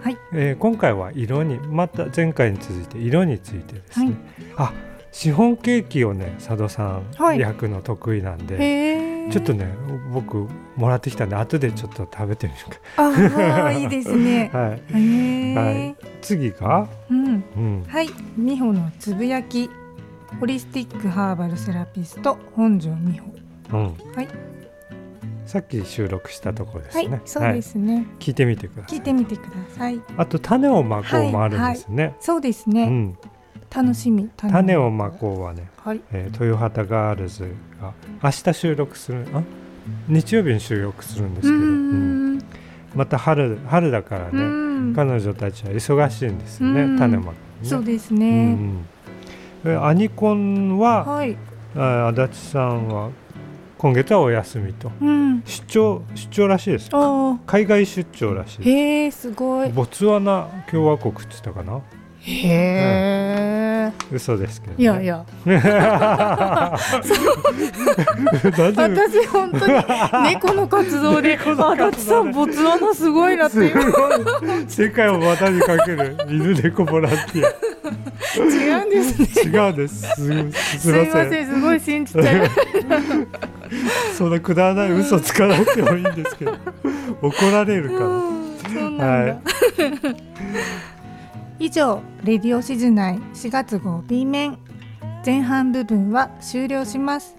[0.00, 0.16] はい。
[0.32, 4.12] えー今回は色にまた前回に続いて色についてですね、
[4.54, 4.68] はい。
[4.68, 4.72] あ
[5.14, 7.38] シフォンケーキをね佐渡さんはい。
[7.38, 9.30] 焼くの得意なんで、へえ。
[9.30, 9.72] ちょっとね
[10.12, 12.58] 僕もらってきたんで後でちょっと食べてみる
[12.96, 14.50] ああいいですね。
[14.50, 15.96] か、 はい、はい。
[16.20, 17.44] 次が、うん。
[17.56, 18.08] うん、はい。
[18.36, 19.70] 美穂のつぶやき。
[20.40, 23.32] ホリスティックハーバルセラピスト本庄美穂。
[23.72, 23.94] うん。
[24.16, 24.28] はい。
[25.46, 28.98] さっき収録したところですはいね、そうですね、聞いてみてください。
[28.98, 30.00] 聞いてみてください。
[30.16, 33.18] あと種をまこうもあるんですね、そうですね、うん、
[33.74, 36.00] 楽しみ種をまこうはね、はい。
[36.12, 39.42] えー豊畑ガールズが明日収録するあ
[40.08, 42.40] 日曜日に収録するんですうけど、うんん
[42.94, 44.94] また春春だからうね、ん。
[44.94, 46.98] 彼女たちは忙しいんですよね、うん。
[46.98, 47.32] 種まくね。
[47.64, 48.28] そうですうんね、
[49.64, 49.72] うん。
[49.72, 51.36] えアニコンは、はい。
[51.76, 53.10] あ足立さんは
[53.78, 54.92] 今月はお休みと。
[55.00, 55.42] うん。
[55.44, 59.68] 出張出張らしいですあ海外出張らしーいへえすごい。
[59.70, 61.80] ボツワナ共和国って言ったかな？
[62.26, 65.24] へえ、嘘ですけど、ね、いやいや。
[68.76, 69.74] 私本当に
[70.32, 73.74] 猫の活動で足立さんボツワナすごいなって
[74.68, 77.42] 世界を股にかける犬猫ボランティ
[78.36, 79.60] 違うんですね。
[79.60, 80.00] ア違うんです。
[80.00, 80.16] すす
[80.80, 82.50] すいませんすごい信じちゃい
[84.16, 86.56] そんなくだらない嘘つかなくてもいいんですけど。
[87.20, 89.38] 怒られるたかうんそはい
[91.58, 94.58] 以上レディオシズ内4月号 B 面。
[95.24, 97.36] 前半部分は終了します。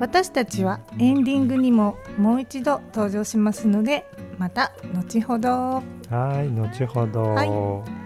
[0.00, 4.04] 私たちはエンディングにももう一度登場しますので
[4.38, 5.82] また後ほど。
[6.10, 7.96] らはい後ほど、はい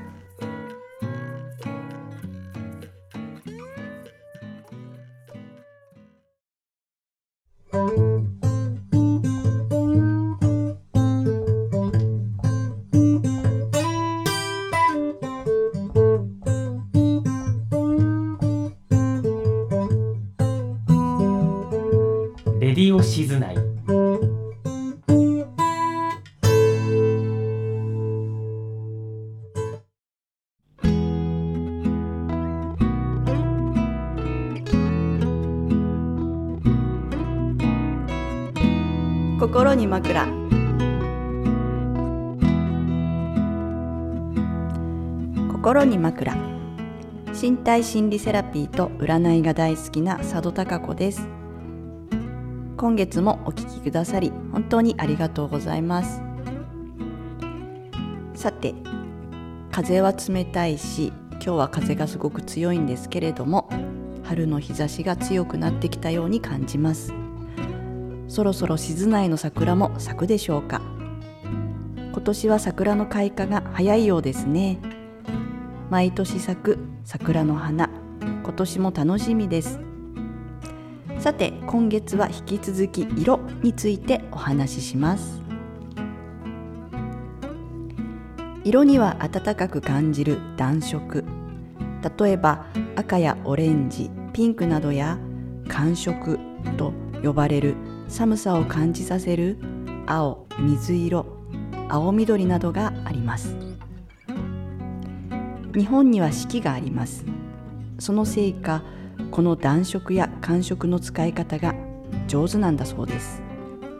[39.91, 40.25] 枕。
[45.51, 46.37] 心に枕。
[47.33, 51.27] 身体心理セラピーと占いが大好きな佐渡孝子です。
[52.77, 56.23] 今月もお聞きくださり本当にありがとうございます。
[58.35, 58.75] さて
[59.73, 63.69] 風は冷たいし今日は風がすごく強いんですけれども
[64.23, 67.13] 春の日差しが強くなってきたように感じます。
[68.31, 70.81] そろそろ静内の桜も咲くでしょうか。
[72.13, 74.79] 今年は桜の開花が早いようですね。
[75.91, 77.91] 毎年咲く桜の花
[78.21, 79.81] 今年も楽しみです。
[81.19, 85.43] さて今月は引き続き色についてお話しします。
[88.63, 91.25] 色には暖かく感じる暖色。
[92.17, 95.19] 例えば赤やオレンジピンクなどや
[95.67, 96.39] 寒色
[96.77, 96.93] と
[97.25, 97.75] 呼ばれる
[98.11, 99.57] 寒さを感じさせる
[100.07, 101.27] 青水色
[101.89, 103.57] 青緑などがあります。
[105.75, 107.25] 日本には四季があります。
[108.01, 108.83] そのせいか
[109.31, 111.75] この暖色や寒色の使い方が
[112.27, 113.43] 上手なんだそうです。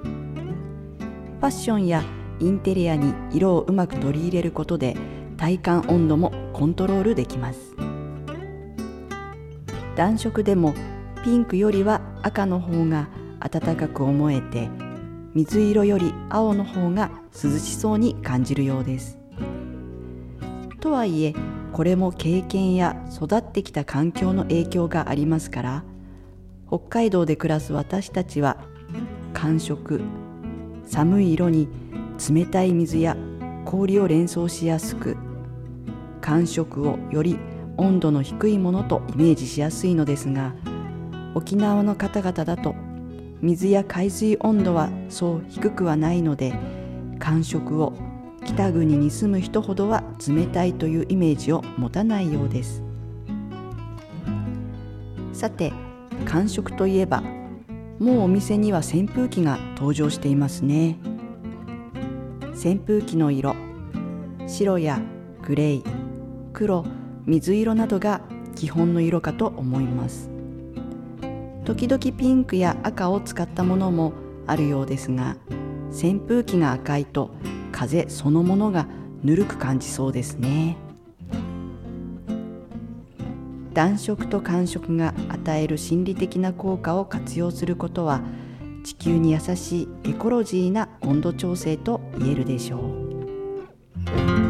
[0.03, 2.03] ファッションや
[2.41, 4.97] インテリアに色をうまく取り入れることで
[5.37, 7.77] 体感温度もコントロールできます。
[9.95, 10.75] 暖色でも
[11.23, 13.09] ピンクよりは赤の方が
[13.41, 14.69] 暖かく思えて
[15.35, 19.21] 水色より青の方が涼しそうに感じるようです。
[20.81, 21.35] とはいえ
[21.73, 25.85] これも経験や育ってきた環境の影響がありますから
[26.67, 28.57] 北海道で暮らす私たちは
[29.35, 30.01] 寒色
[30.85, 31.69] 寒い色に
[32.35, 33.17] 冷たい水や
[33.65, 35.17] 氷を連想しやすく
[36.21, 37.39] 寒色をより
[37.77, 40.55] 温度の低いものとイメージしやすいのですが
[41.35, 42.75] 沖縄の方々だと
[43.43, 46.53] 水や海水温度はそう低くはないので
[47.19, 47.95] 寒色を
[48.45, 52.83] 北国に住む人ほどは冷たいというイメージを持たないようです。
[55.33, 55.73] さて
[56.27, 57.23] 寒色といえば
[57.99, 60.99] もうお店には扇風機が登場していますね。
[62.53, 63.55] 扇風機の色
[64.47, 65.01] 白や
[65.47, 65.83] グレー
[66.53, 66.85] 黒
[67.25, 68.21] 水色などが
[68.55, 70.40] 基本の色かと思います。
[71.71, 74.13] 時々ピンクや赤を使ったものも
[74.49, 75.37] あるようですが
[75.91, 77.31] 扇風機が赤いと
[77.71, 78.89] 風そのものが
[79.23, 80.77] ぬるく感じそうですね。
[83.73, 88.21] 暖色と寒色が与える心理的な効果を活用することは
[88.83, 94.50] 地球に優しいエコロジーな温度調整と言えるでしょう。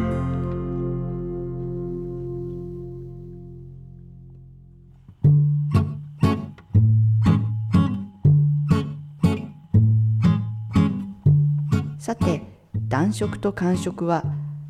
[13.11, 14.23] 暖色と寒色は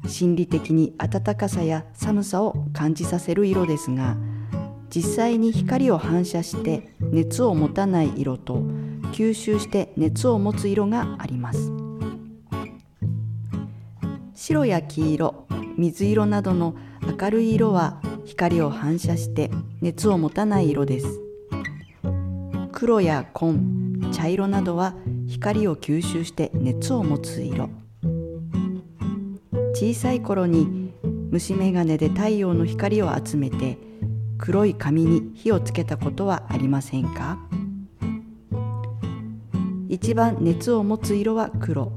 [0.08, 4.18] 心理的に暖かさや寒さを感じさせる色ですが
[4.90, 8.64] 実際に光を反射して熱を持たない色と
[9.12, 11.72] 吸収して熱を持つ色があります。
[14.34, 16.76] 白や黄色水色などの
[17.22, 19.52] 明るい色は光を反射して
[19.82, 21.22] 熱を持たない色です。
[22.72, 24.96] 黒や紺茶色などは
[25.28, 27.70] 光を吸収して熱を持つ色。
[29.82, 30.94] 小さい頃に
[31.32, 33.80] 虫眼鏡で太陽の光を集めて
[34.38, 37.40] 黒い紙に火をつけたことはありませんか？
[39.90, 41.94] 一番熱を持つ色は黒。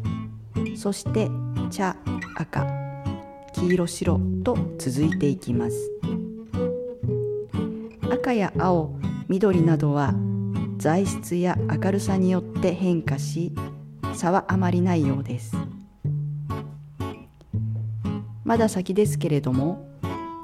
[0.77, 1.29] そして
[1.69, 1.95] 茶
[2.35, 2.67] 赤。
[3.53, 5.77] 黄色白と続いていきます。
[8.11, 10.15] 赤や青緑などは
[10.79, 13.53] 材質や明るさによって変化し
[14.15, 15.55] 差はあまりないようです。
[18.45, 19.89] まだ先ですけれども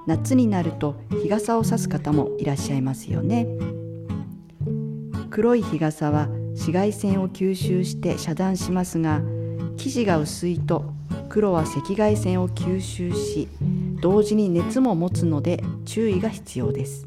[0.06, 3.46] 夏になると日傘を差す方もいらっしゃいますよね。
[5.28, 9.20] 黒い日傘は紫外線を吸収して遮断しますが
[9.76, 10.92] 生地が薄いと
[11.28, 13.48] 黒は赤外線を吸収し
[14.00, 17.06] 同時に熱も持つので注意が必要です。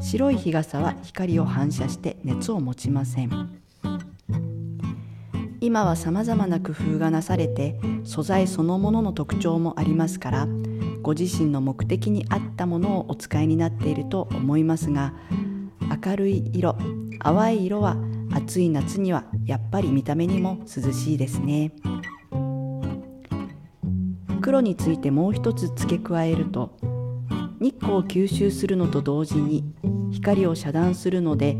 [0.00, 3.59] 白い日傘は光を反射して熱を持ちません。
[5.60, 10.48] 今はさまざまな工夫がなされて素材そのものの特徴もありますから
[11.02, 15.14] ご自身の目的に合ったものをお使いになっていると思いますが
[16.04, 16.76] 明るい色
[17.22, 17.96] 淡い色は
[18.32, 21.72] 暑い夏にはやっぱり見た目にも涼しいですね。
[24.40, 26.76] 黒についてもう一つ付け加えると
[27.60, 29.64] 日光を吸収するのと同時に
[30.10, 31.56] 光を遮断するので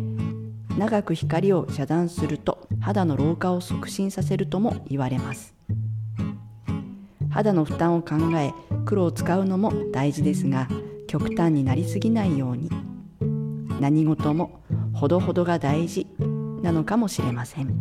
[0.79, 5.55] 長く光を遮断すると肌の老化を促進させるとも言われます。
[7.31, 8.53] 肌の負担を考え
[8.85, 10.69] 黒を使うのも大事ですが
[11.07, 12.71] 極端になりすぎないように。
[13.81, 14.61] 何事も
[14.93, 16.07] ほどほどが大事
[16.63, 17.75] なのかもしれません。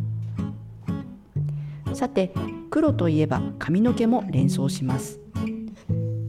[1.93, 2.31] さて
[2.69, 5.19] 黒といえば髪の毛も連想します。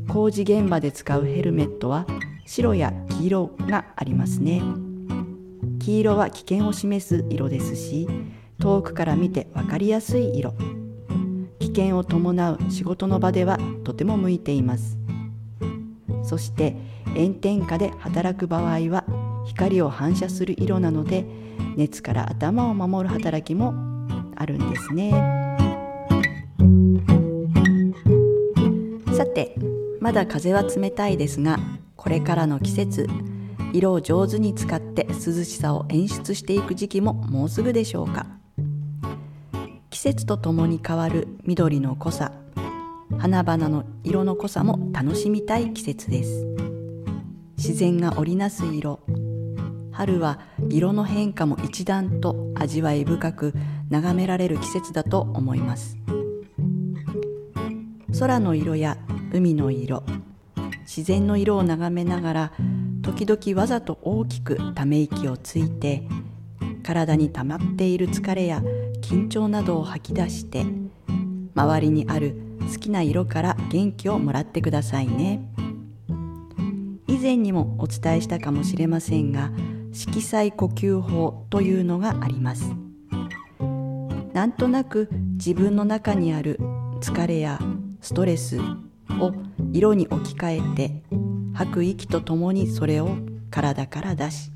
[0.09, 2.07] 工事現場で使うヘルメットは
[2.47, 4.63] 白や黄色がありますね。
[5.79, 8.09] 黄色は危険を示す色ですし
[8.61, 10.55] 遠くから見て分かりやすい色。
[11.59, 14.99] 危険を伴う仕事の場ではとても向いています。
[16.23, 16.77] そして
[17.17, 19.05] 炎天下で働く場合は
[19.47, 21.25] 光を反射する色なので
[21.77, 23.75] 熱から頭を守る働きも
[24.37, 25.11] あるんですね。
[29.17, 29.55] さて
[30.01, 31.59] まだ風は冷たいですが
[31.97, 33.07] これからの季節
[33.73, 38.40] 色を上手に使って涼しさを演出していく時期ももうすぐでしょうか。
[40.01, 42.33] 季節とともに変わる緑の濃さ。
[43.19, 46.47] 花々の色の濃さも楽しみたい季節です。
[47.59, 49.01] 自然が織りなす色。
[49.93, 53.53] 春は色の変化も一段と味わい深く
[53.91, 55.99] 眺められる季節だと思います。
[58.19, 58.97] 空の色や
[59.35, 60.03] 海の色。
[60.87, 62.53] 自然の色を眺めながら
[63.03, 66.09] 時々わざと大きくため息をついて
[66.83, 68.63] 体に溜まっている疲れや
[69.01, 70.65] 緊張などを吐き出して
[71.55, 72.37] 周りにある
[72.73, 75.43] 好きな色から元気をもらってくださいね。
[77.07, 79.51] 以前にもお伝えしたかもしれませんが
[79.93, 82.73] 色彩呼吸法というのがあります。
[84.33, 86.59] なんとなく自分の中にある
[87.01, 87.59] 疲れや
[88.01, 89.33] ストレスを
[89.73, 91.03] 色に置き換えて
[91.53, 93.17] 吐く息とともにそれを
[93.51, 94.53] 体から出し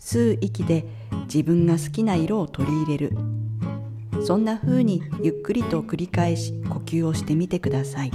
[0.00, 0.86] 吸う息で
[1.24, 3.16] 自分が好きな色を取り入れる。
[4.24, 8.12] そんな風にゆっくりと繰り返し呼吸をしてみてください。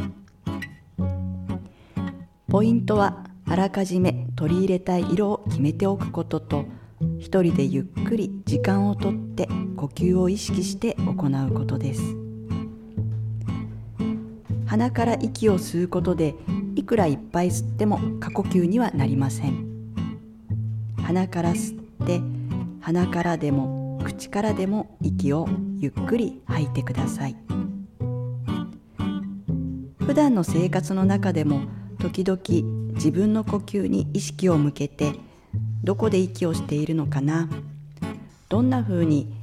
[2.50, 6.66] ポイントはあらかじめ取り入れたい色を決めておくことと
[7.20, 12.02] 一人でゆっくり時間をとって呼吸を意識して行うことです。
[14.66, 16.36] 鼻から息を吸うことで
[16.76, 19.66] いくらいっぱい吸っても過呼吸にはなりません。
[21.04, 22.22] 鼻から吸って
[22.84, 27.38] 鼻からでも口からでも息をゆっくり吐いてください。
[30.00, 31.62] 普段の生活の中でも
[32.00, 32.42] 時々
[32.96, 35.14] 自分の呼吸に意識を向けて
[35.82, 37.48] どこで息をしているのかな
[38.50, 39.34] どんな風に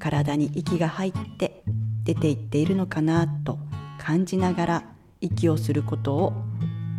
[0.00, 1.62] 体に息が入って
[2.02, 3.58] 出ていっているのかなと
[3.98, 4.84] 感じながら
[5.20, 6.32] 息をすることを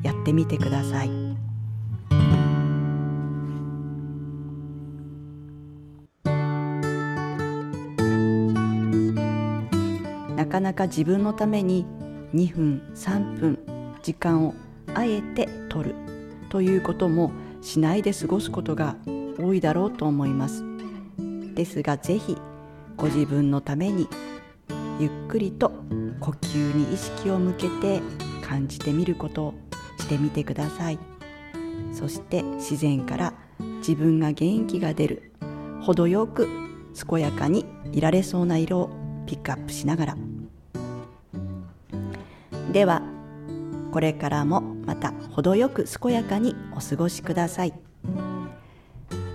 [0.04, 1.27] やってみてください。
[10.48, 11.86] なかなか自分のために
[12.34, 13.60] 2分3分
[14.02, 14.56] 時間を
[14.96, 15.96] あえて取る
[16.48, 18.96] ということもしないで過ごすことが
[19.38, 20.64] 多いだろうと思います。
[21.54, 22.38] ですがぜひ
[22.96, 24.08] ご自分のために
[25.02, 25.70] ゆっくりと
[26.22, 28.02] 呼吸に意識を向けて
[28.42, 29.54] 感じてみることを
[30.00, 31.00] してみてください。
[31.92, 33.34] そして自然から
[33.80, 35.34] 自分が元気が出る
[35.82, 36.48] 程よく
[37.10, 38.90] 健やかにいられそうな色を
[39.26, 40.18] ピックアップしながら
[42.72, 43.02] では
[43.92, 47.74] これからもまた程よく健やかにお過ごしください。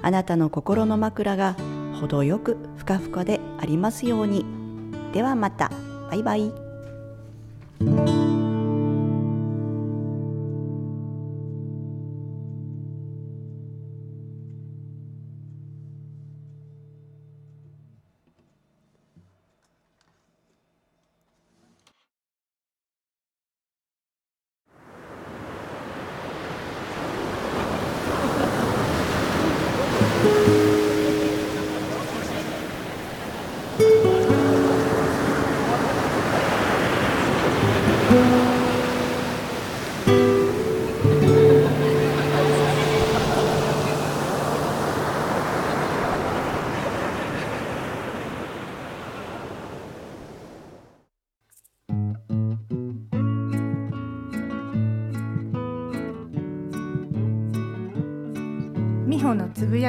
[0.02, 1.56] あなたの心の枕が
[2.00, 4.44] 程よくふかふかでありますように。
[5.12, 5.70] ではまた。
[6.12, 8.31] バイバイ。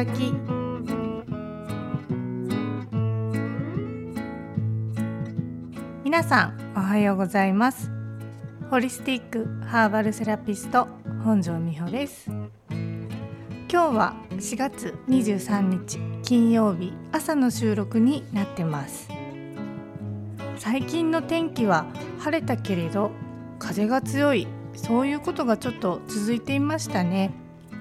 [0.06, 0.34] き
[6.04, 7.90] 皆さんおはようございます。
[8.70, 10.88] ホリスティックハーバルセラピスト
[11.24, 12.30] 本庄美穂です。
[13.72, 19.10] 今日は4月23日金曜日朝の収録になってます。
[20.58, 21.86] 最近の天気は
[22.20, 23.12] 晴れたけれど
[23.58, 24.48] 風が強い。
[24.76, 27.32] そういうことがちょっと続いていましたね。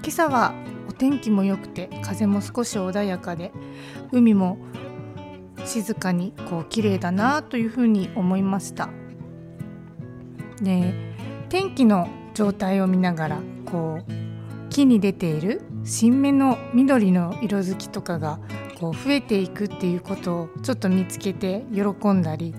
[0.03, 0.55] 今朝は
[1.03, 3.51] 天気も良くて風も少し穏やかで
[4.13, 4.57] 海も
[5.65, 8.89] 静かにこう綺麗だなというふうに思いました
[10.63, 10.95] で
[11.49, 18.39] 天気の状態を見ながらこう木に出ている新芽の緑の色づきとかが
[18.79, 22.55] こう増えていくっていうことをちょっと見つけて喜んだり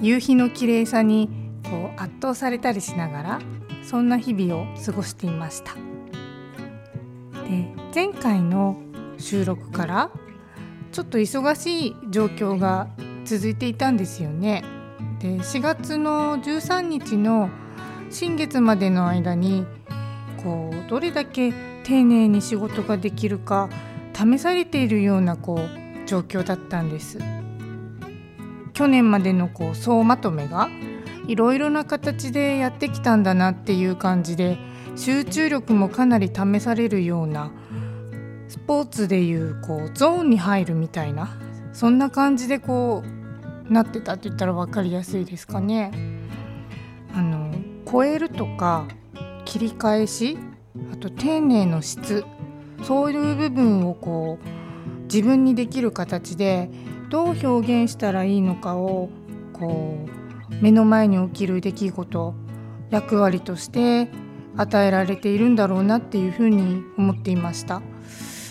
[0.00, 1.28] 夕日の綺麗さに
[1.64, 3.40] こう圧倒されたりしながら
[3.82, 5.85] そんな日々を過ごしていました。
[7.48, 8.76] で前回の
[9.18, 10.10] 収録から
[10.92, 12.88] ちょっと忙しい状況が
[13.24, 14.64] 続いていたんですよね。
[15.20, 17.48] で4月の13日の
[18.10, 19.66] 新月までの間に
[20.42, 21.52] こうどれだけ
[21.84, 23.68] 丁寧に仕事ができるか
[24.14, 27.18] 試されているようなこう状況だったんです。
[28.72, 30.68] 去年までのこう総まとめが
[31.26, 34.58] いろいろな形でやってきたんだなっていう感じで
[34.96, 37.52] 集中力もかなり試されるような
[38.48, 41.38] スポーツでいうこうゾーンに入るみたいな
[41.72, 43.04] そんな感じでこ
[43.68, 45.90] うなってたって言ったら分かりやすいですかね。
[47.14, 47.52] あの
[47.90, 48.86] 超えるとか
[49.44, 50.38] 切り返し
[50.92, 52.24] あと丁寧の質
[52.82, 56.70] そういう部分をこう自分にできる形で
[57.10, 59.08] どう表現したらいいのかを
[59.52, 60.06] こ
[60.50, 62.34] う目の前に起きる出来事
[62.90, 64.10] 役割として
[64.56, 67.82] 与えられているんだろうなっていうふうに思っていました。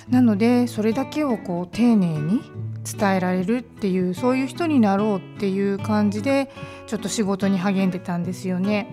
[0.10, 2.41] なのでそれだけをこう丁寧に
[2.86, 6.51] 伝えられるっていうそういう人になろうっていう感じで
[6.86, 8.88] ちょっと仕事に励んでたんですよね。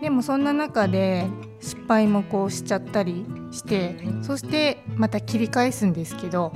[0.00, 1.26] でもそんな中で
[1.60, 6.52] 失敗もこうしちゃったりしてそしてまた切り返すんですけど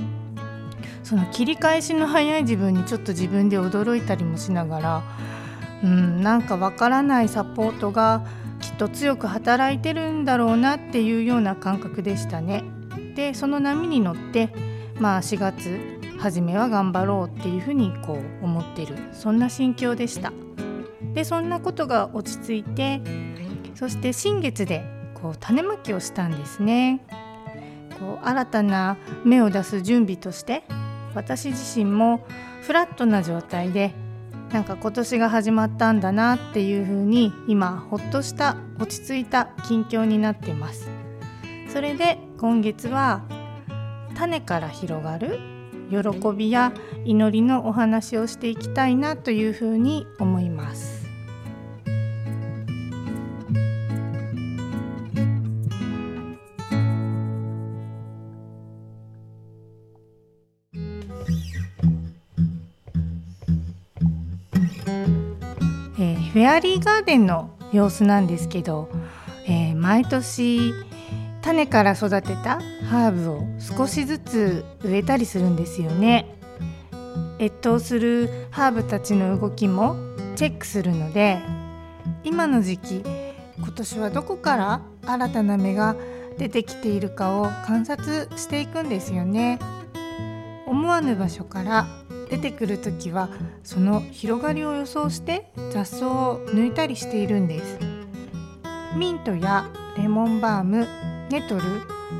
[1.02, 5.02] その切り返しの早い自分にちょっと自分で驚いたりもしながら
[5.82, 8.26] うんなんかわからないサポートが
[8.78, 12.64] と強く働いてるんだろうなっていうような感覚でしたね。
[13.14, 14.50] でその波に乗って
[14.98, 20.32] まあ4月初めは頑張ろうっていうふうにこう思ってるそんな心境でした。
[21.14, 23.00] でそんなことが落ち着いて
[23.74, 27.04] そして新月でこう種まきをしたんですね。
[27.98, 30.62] こう新たな芽を出す準備として
[31.14, 32.24] 私自身も
[32.62, 33.92] フラットな状態で
[34.52, 40.88] なんか今年が始まったんだなっていう風に今ほっとした落ち着いた近況になってます。
[41.72, 43.22] それで今月は
[44.16, 45.38] 種から広がる
[45.90, 45.98] 喜
[46.36, 46.72] びや
[47.04, 50.97] 祈りのお話をしていきたいなというふうに思います。
[66.38, 68.88] フェアリーガーデンの様子なんですけど、
[69.48, 70.72] えー毎年
[71.42, 76.38] 種から育てたハーブを少しずつ植えたりするんですよね。
[77.40, 79.96] 越冬するハーブたちの動きも
[80.36, 81.40] チェックするので
[82.22, 83.02] 今の時期
[83.58, 85.96] 今年はどこから新たな芽が
[86.38, 89.58] 出てきているかを観察していくんですよね。
[90.66, 91.88] 思わぬ場所から
[92.30, 93.28] 出てくる時は
[93.62, 97.78] その広がりを予想して雑草を抜いたりしているんです。
[98.96, 100.86] ミントやレモンバーム
[101.30, 101.62] ネトル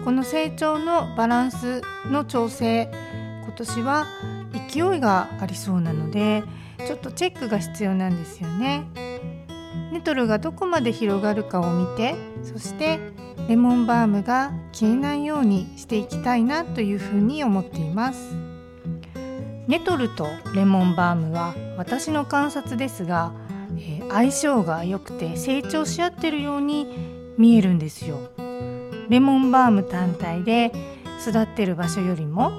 [0.05, 2.91] この成長のバランスの調整
[3.45, 4.07] 今年は
[4.73, 6.45] 勢いがありそうなので
[6.87, 8.87] ちょっとチェックが必要なんですよね。
[9.93, 12.99] ネトルがどこまで広がるかを見てそして
[13.49, 18.48] レモンバームが消えないようにしていきたいなというふうに思っています。
[19.69, 23.33] ネトルとレモンバームは私の観察ですが、
[23.77, 28.31] えー相性が良くて成長し合ってるように見えるんですよ。
[29.11, 30.73] レモンバーム単体で
[31.21, 32.51] 育ってる場所よりも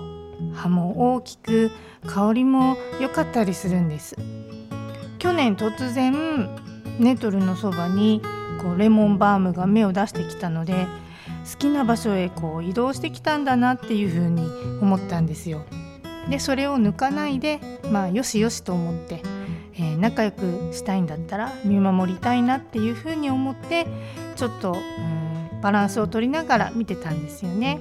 [0.54, 1.72] 葉も大きく
[2.06, 4.16] 香りも良かったりするんです。
[5.18, 6.50] 去年突然
[7.00, 8.22] ネトルのそばに
[8.62, 10.86] こうレモンバームが芽を出してきたので
[11.52, 14.44] 好きな場所へこう移動してきたんだなっていうふうに
[14.82, 15.66] 思ったんですよ。
[16.30, 17.60] でそれを抜かないで
[17.92, 19.22] まあよしよしと思って、
[19.74, 23.86] えー仲良くしたいんだったら見守りたいなっていうふうに思って
[24.36, 27.80] ちょっと、うん、バランスを取りながら見てたんですよね。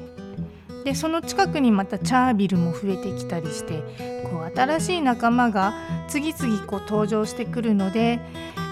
[0.84, 3.82] でその近くにまたチャービルも増えてきたりして
[4.30, 5.74] こう新しい仲間が
[6.08, 8.20] 次々こう登場してくるので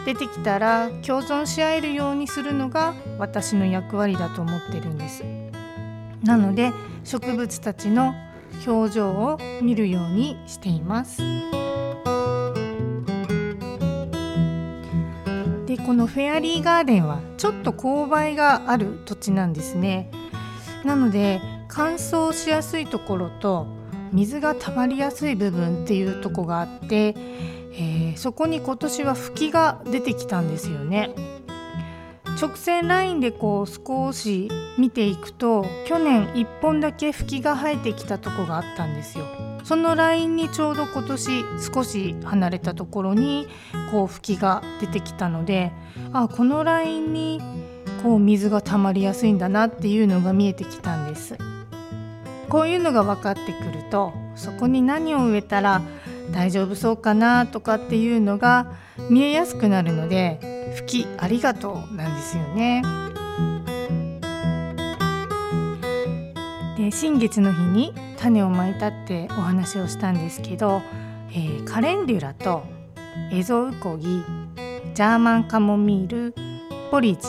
[0.07, 5.24] 出てきたら共存し合えるようにするのが私の役割だと思ってるんです。
[6.22, 6.72] なので
[7.05, 8.14] 植物たちの
[8.64, 11.22] 表情を見るようにしています。
[15.66, 20.11] でこのフェアリーガーデンはちょっと勾配がある土地なんですね。
[20.84, 23.66] なので乾燥しやすいところと
[24.12, 27.14] 水が溜まりやすい部分っていうとこがあって、
[27.72, 31.11] えーそこに今年は吹きが出てきたんですよね。
[32.41, 39.24] 直線ラインでこう少し見ていくと去年1本だけ吹きが生えてきたとこがあったんですよ。
[39.64, 43.49] そのラインにちょうど今年少し離れたところに
[43.91, 45.72] こう吹きが出てきたので
[46.12, 47.41] あこのラインに
[48.03, 51.37] こう水が溜まりやすいんだなっていうのが見えてきたんです。
[52.49, 55.82] こういうのが分かってくるとそこに何を植えたら
[56.33, 58.72] 大丈夫そうかなとかっていうのが
[59.11, 62.83] 見えやすくなるので「吹きありがとう」なんですよね。
[66.77, 70.83] で新月の日に種をまいたってお話をしたんですけど、
[71.31, 72.64] えーカレンデュラと
[73.33, 74.22] エゾウコギ
[74.95, 76.35] ジャーマンカモミール
[76.91, 77.20] ポリジ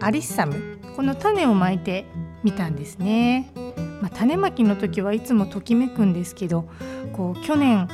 [0.00, 2.04] アリッサムこの種をまいて
[2.42, 3.52] みたんですね。
[4.00, 6.68] まあ、種まきの時はいつもときめくんですけど
[7.12, 7.88] こう去年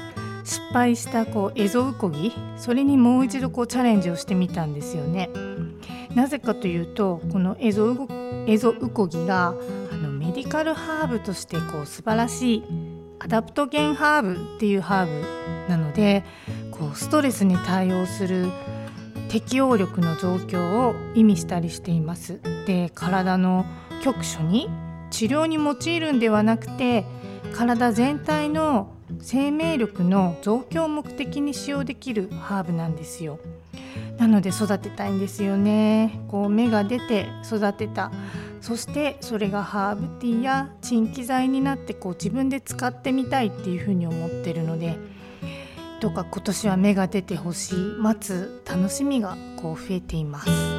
[0.47, 2.33] 失敗したこうエゾウコギ？
[2.57, 5.29] それにもう一度こうチャレンジをしてみたんですよね。
[6.15, 8.09] なぜかというとこのエゾウ
[8.47, 9.55] エゾウコギが
[9.93, 12.65] あのメディカルハーブとしてこう素晴らしい
[13.19, 16.25] アダプトゲンハーブっていうハーブなので
[16.71, 18.47] こうストレスに対応する
[19.29, 22.41] 適応力の増強を意味したりしています。
[22.67, 23.67] で体の
[24.01, 24.71] 局所に
[25.11, 27.05] 治療に用いるんではなくて
[27.53, 33.39] 体全体の生命力の増強を目的に使用できるハーブなんですよ。
[34.19, 36.21] なので育てたいんですよね。
[36.29, 38.11] こう芽が出て育てた
[38.61, 44.99] そしてそれがハーブティーや鎮気剤になってこう自分で使ってみたいっていうふうに思ってるので
[46.01, 50.76] どうか今年は芽が出てほしい待つ楽しみがこう増えています。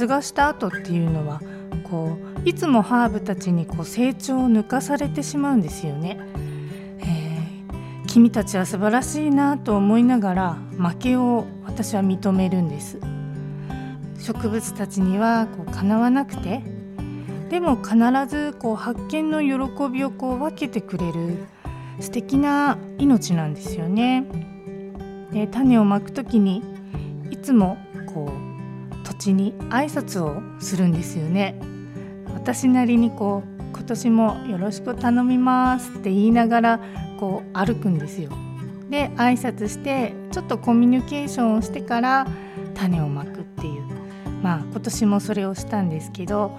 [0.00, 1.42] 発芽した後っていうのは
[1.84, 6.18] こういつもハーブたちにこう成長を抜かされてしまうんですよね。
[7.00, 7.30] えー
[8.06, 12.98] 君たちは素晴らしいなと思いながら負けを私は認めるんです。
[14.18, 16.62] 植物たちにはこうかなわなくて
[17.50, 17.96] でも必
[18.26, 21.46] ずこう発見の喜びをこう分けてくれる
[22.00, 24.24] 素敵な命なんですよね。
[25.30, 26.64] で種をまく時に
[27.30, 27.78] いつも
[28.12, 28.49] こう
[29.10, 31.60] 土地に挨拶をするんですよね。
[32.32, 36.80] 私なりにこう今年もよろしく頼みますって言いながら
[37.18, 38.30] こう歩くんですよ。
[38.88, 42.26] で挨拶してちょっとコミュニケーションをしてから
[42.74, 43.82] 種をまくっていう
[44.42, 46.56] まあ今年もそれをしたんですけど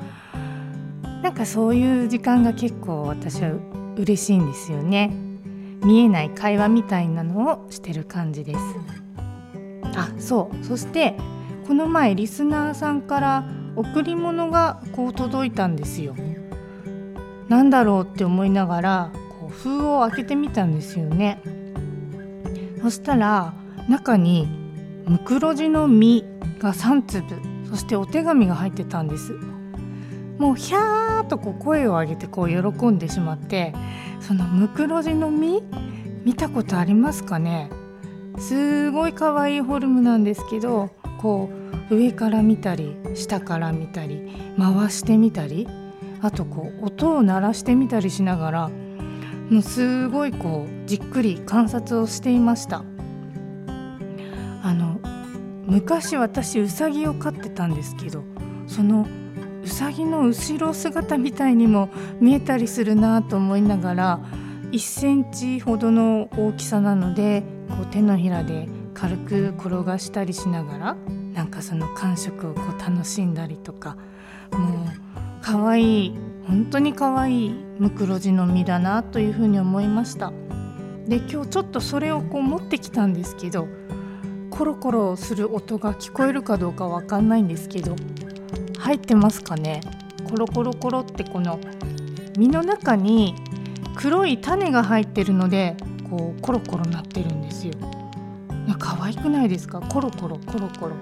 [1.24, 3.52] なんかそういう時間が結構私は
[3.96, 5.16] 嬉しいんですよね。
[5.84, 8.60] 見えない会話みたいなのをしてる感じです。
[9.96, 11.16] あそうそして
[11.72, 13.46] この前リスナーさんから
[13.78, 16.18] 贈り物がこう届いたんですよ。
[17.48, 21.42] なんだろうって思いながらこう封を開けてみたんですよね。
[22.82, 23.54] そしたら
[23.88, 24.50] 中に
[25.08, 26.26] ムクロジの実
[26.60, 27.26] が3粒
[27.70, 29.32] そしてお手紙が入ってたんです。
[30.40, 33.74] もうヒャーとこう声を上げてこう喜んでしまって
[34.20, 35.64] そのムクロジの実
[36.26, 37.70] 見たことありますかね？
[38.40, 40.90] すごい可愛いフォルムなんですけど
[41.22, 41.50] こ
[41.90, 45.68] う上から見たり下から見たり回してみたり
[46.22, 48.72] あとこう音を鳴らしてみたりしながら
[49.50, 52.84] もうすごいこうじっくり観察をしていました。
[54.64, 55.00] あの
[55.66, 58.24] 昔私ウサギを飼ってたんですけど
[58.68, 59.08] その
[59.64, 64.20] ウサギの後ろ姿みたいにも見えたりするなと思いながら
[64.72, 68.70] 1センチほどの大きさなのでこう手のひらで
[69.02, 70.98] 軽く転がしたりしながら
[71.34, 73.98] なんかその感触をこう楽しんだりとか
[74.52, 74.88] もう
[75.42, 77.50] 可愛い本当に可愛い
[77.80, 80.32] ムクロジの実だなというふうに思いました。
[81.08, 83.68] で今日ちょっとそれをこう持ってきたんですけど
[84.52, 87.96] コロコロする音が聞こえるかどうかわかんないんですけど
[88.78, 89.82] 入ってますかね？
[90.30, 91.60] コロコロコロってこの
[92.38, 93.34] 実の中に
[93.96, 95.76] 黒い種が入ってるので
[96.08, 97.74] こうコロコロなってるんですよ。
[98.80, 99.82] 可愛くないですか？
[99.82, 100.96] コロコロコロコロ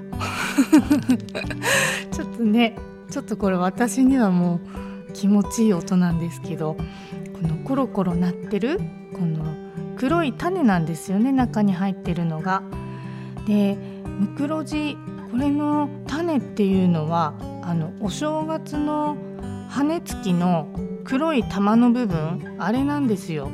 [2.12, 2.76] ちょっとね
[3.10, 4.60] ちょっとこれ私にはも
[5.10, 6.84] う気持ちいい音なんですけどこ
[7.48, 8.80] のコロコロ鳴ってる
[9.14, 9.46] この
[9.98, 12.64] 黒い種なんですよね中に入ってるのが。
[13.48, 13.78] で
[14.20, 14.98] ムクロジ
[15.32, 17.34] これの種っていうのは
[17.64, 19.18] あのお正月の
[19.70, 20.68] 羽付きの
[21.04, 23.50] 黒い玉の部分あれなんですよ。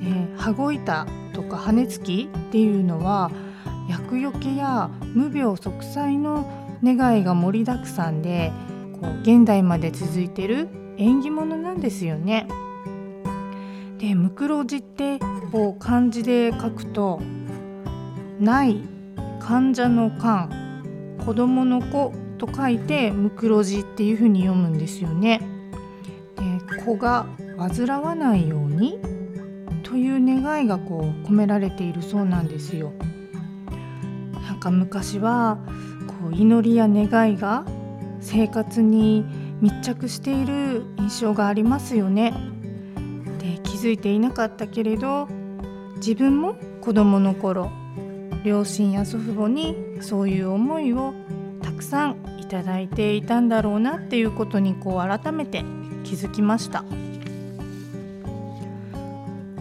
[0.00, 0.06] で
[0.36, 3.30] 羽子板とか羽付きっていうのは
[3.88, 6.46] 厄除けや無病息災の
[6.82, 8.52] 願いが盛りだくさんで
[9.00, 12.46] こう現代まで続いてる縁起物なんですよね。
[13.98, 15.20] でムクロジって
[15.52, 17.20] こう漢字で書くと
[18.40, 18.82] 「ない」
[19.40, 20.50] 患者の患
[21.24, 25.40] 子供の子と書いてムクロジっていう風に読むんですよね。
[26.36, 27.26] で子が
[27.58, 28.98] 煩わないように
[29.92, 32.94] という願いがこう込められているそうなんですよ。
[34.32, 35.58] なんか昔は
[36.22, 37.66] こう祈りや願いが
[38.18, 39.22] 生活に
[39.60, 42.32] 密着している印象がありますよね。
[43.38, 45.28] で気づいていなかったけれど
[45.96, 47.70] 自分も子供の頃
[48.46, 51.12] 両親や祖父母にそういう思いを
[51.60, 55.62] たくさんいただいていたんだろうなっていうことにこう改めて
[56.02, 56.82] 気づきました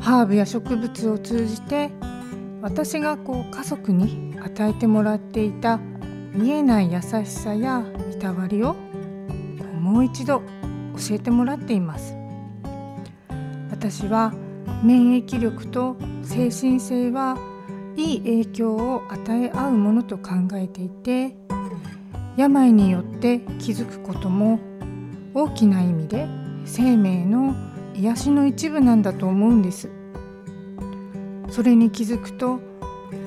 [0.02, 1.92] ハーブや植物を通じて
[2.62, 5.80] 私がこう家族に与えてもらっていた
[6.34, 8.74] 見えない優しさやいたわりを
[9.80, 10.42] もう一度
[10.98, 12.16] 教えてもらっています。
[13.70, 14.34] 私は
[14.84, 17.38] 免疫力と精神性は
[17.96, 21.36] いい影響を与え合うものと考えていて
[22.38, 24.60] 病によって気づくことも
[25.34, 26.28] 大きな意味で
[26.66, 27.56] 生命の
[28.02, 29.92] 癒しの一部なんだと思うんです。
[31.52, 32.60] それに気づくと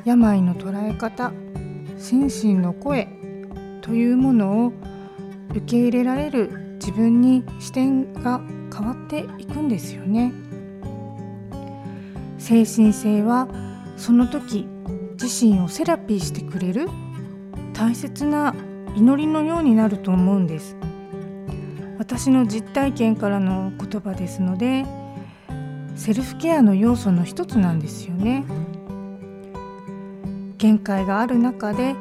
[0.05, 1.33] 病の捉え方
[1.97, 3.09] 心身の声
[3.83, 4.73] というものを
[5.51, 8.41] 受け入れられる自分に視点が
[8.77, 10.33] 変わっていくんですよね。
[12.39, 13.47] 精神性は
[13.97, 14.67] その時
[15.23, 16.89] 自身をセラピーしてくれる
[17.75, 18.53] 大切な
[18.97, 20.77] 祈りのようになると思うんです。
[21.99, 24.85] 私の実体験からの言葉ですので
[25.97, 28.45] セルフケアの要素の一つなんですよね。
[30.59, 31.95] 限界がある中で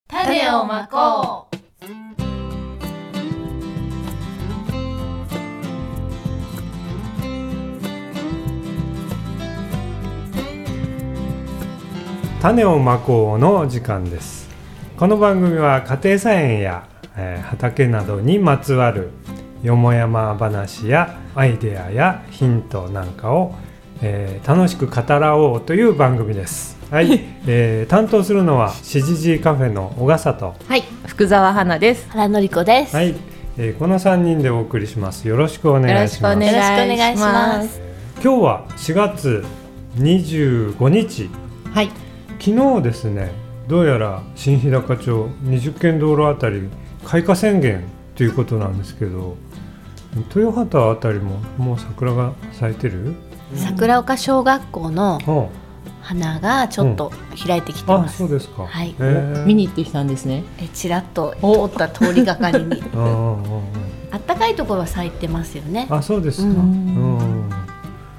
[0.07, 1.55] 種をまこう。
[12.39, 14.47] 種をまこうの時間です。
[14.95, 16.88] この番組は家庭菜園や、
[17.18, 19.10] えー畑などにまつわる
[19.64, 23.55] よもやま話やアイデアやヒントなんかを、
[24.01, 26.78] えー楽しく語らおうという番組です。
[26.89, 30.84] はい、 えー担当するのはしじじカフェの小笠とはい。
[31.05, 32.07] 福沢花です。
[32.10, 33.16] 原のりこです、はい、
[33.57, 35.28] えーこの3人でお送りします。
[35.28, 36.39] よろしくお願いします。
[36.39, 37.82] よろしくお願いします。
[38.24, 39.43] 今日は4月
[39.97, 41.30] 25日。
[41.74, 41.89] はい。
[42.39, 43.32] 昨日ですね
[43.68, 46.70] どうやら新日高町20軒道路あたり
[47.05, 47.84] 開花宣言
[48.16, 49.36] ということなんですけど
[50.16, 53.16] 豊畑あたりももう桜が咲いてる、
[53.55, 55.32] 桜丘小学校のう。
[55.32, 55.70] ん
[56.01, 57.12] 花がちょっと
[57.45, 58.95] 開いてきてあます、そうですか、はい。
[59.45, 60.43] 見に行ってきたんですね。
[60.57, 62.78] えちらっと通った通りがかりに。
[62.93, 63.62] うんうんうんうん。
[64.12, 65.88] あったかいところは咲いてますよね。
[65.89, 67.18] あそうですか、ううん。
[67.18, 67.49] ん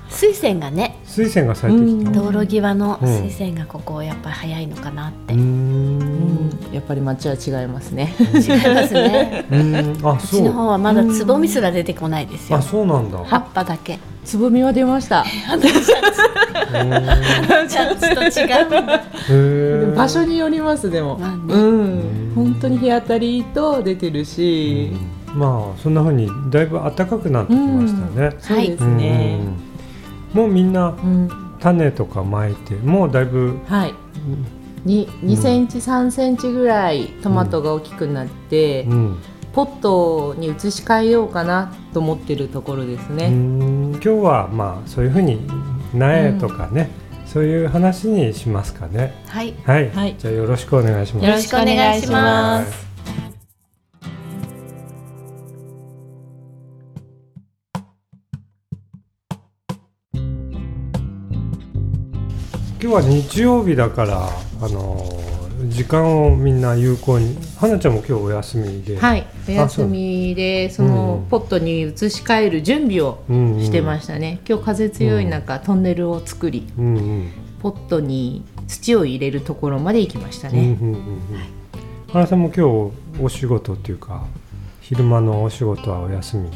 [0.08, 2.10] 水仙がね水仙が咲いてきた。
[2.12, 3.22] 道路際のうん。
[3.22, 5.40] 水仙がここやっぱり早いのかなって、うん、
[6.72, 8.14] やっぱり街は違いますね。
[8.18, 8.28] 違い
[8.74, 9.98] ますねうん。
[10.06, 10.40] あそう。
[10.40, 12.58] ちの方はまだつぼみすら出てこないですよ。
[12.58, 13.18] あそうなんだ。
[13.24, 13.98] 葉っぱだけ。
[14.24, 15.24] つぼみは出ました。
[15.26, 15.28] へ
[17.68, 18.06] ちゃんと
[19.32, 19.94] 違う。
[19.96, 21.18] 場所によりますでも。
[21.18, 21.54] まあね。
[21.54, 24.92] うん、本当に日当たりと出てるし。
[25.34, 28.30] まあそんな風にだいぶ暖かくなってきましたね。
[28.38, 29.40] そうですね。
[30.34, 30.42] うん。
[30.42, 31.28] もうみんなうん、
[31.60, 33.94] 種とか巻いてもうだいぶはい。
[34.84, 39.18] に2センチ3センチぐらいトマトが大きくなって、うん。
[39.52, 43.28] ポットに移し替えようかなと思ってるところですうね。
[43.30, 43.90] ん。
[43.94, 45.40] 今日はまあそういう風に
[45.92, 46.88] 苗とかね、
[47.26, 49.12] そういう話にしますかね。
[49.26, 49.54] はい。
[49.64, 50.14] はい、はい。
[50.18, 51.26] じゃあよろしくお願いします。
[51.26, 52.90] よろしくお願いします。
[62.82, 67.36] 今日は日曜日だからあのー時間をみんな有効に。
[67.58, 71.28] 花ちゃんも今日お休みで、はいお休みでそのうん。
[71.28, 73.18] ポットに移し替える準備を
[73.60, 77.30] してましたね、今日風強い中、トンネルを作りうんうん。
[77.60, 81.20] ポットに土を入れるところまで行きましたうんうんね、うんうん。
[82.10, 84.24] 花さんも今日お仕事っていうか
[84.80, 86.48] 昼間のお仕事はお休み？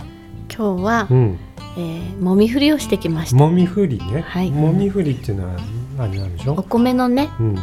[0.49, 1.39] 今日は、うん。
[1.77, 3.37] えー、もみ振りをしてきました。
[3.37, 4.51] もみふりね、はい。
[4.51, 5.57] もみふりっていうのは
[5.99, 7.59] 何なんでしょお米のねうん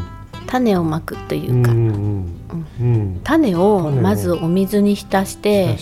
[0.47, 1.71] 種をまくというか、
[3.23, 5.77] 種をまずお水に浸して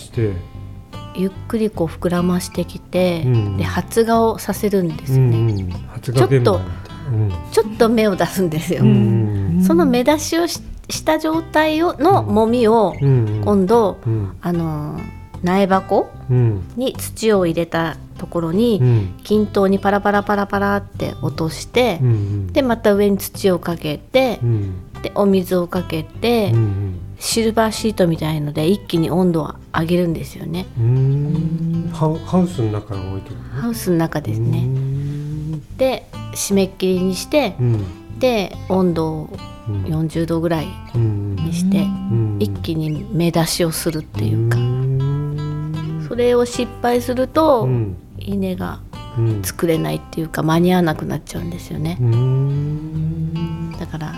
[1.14, 3.56] ゆっくりこう膨らましてきて、うん。
[3.56, 14.36] で発芽をさせるんですうんよね、うん発芽現場みたいちょっと芽を出すんですよ、その芽出しをしした状態をのもみを今度、うん。
[14.40, 16.62] あのー苗箱うん。
[16.76, 19.14] に土を入れたところに、うん。
[19.24, 24.74] 均等にパラパラパラパラって落として、うんでまた上に土をかけてう、ん。
[25.02, 30.66] でお水をかけて、うんシルバーシートみたいので一気に温度を上げるんですよね。
[30.78, 31.90] うん。
[31.92, 35.60] ハウスの中に置いてるハウスの中ですうねん。
[35.76, 38.18] で締め切りにしてうん。
[38.18, 39.30] で温度を
[39.68, 39.84] うん。
[39.84, 44.58] 40度ぐらいうんにしてうん一気に芽出しをするっていうか。
[44.58, 46.06] ん。
[46.08, 48.80] それを失敗するとうん稲が
[49.18, 49.42] うん。
[49.42, 51.98] 作れないっていうか間に合わなくなっちゃうんですよね。
[52.00, 53.72] うん。
[53.78, 54.14] だから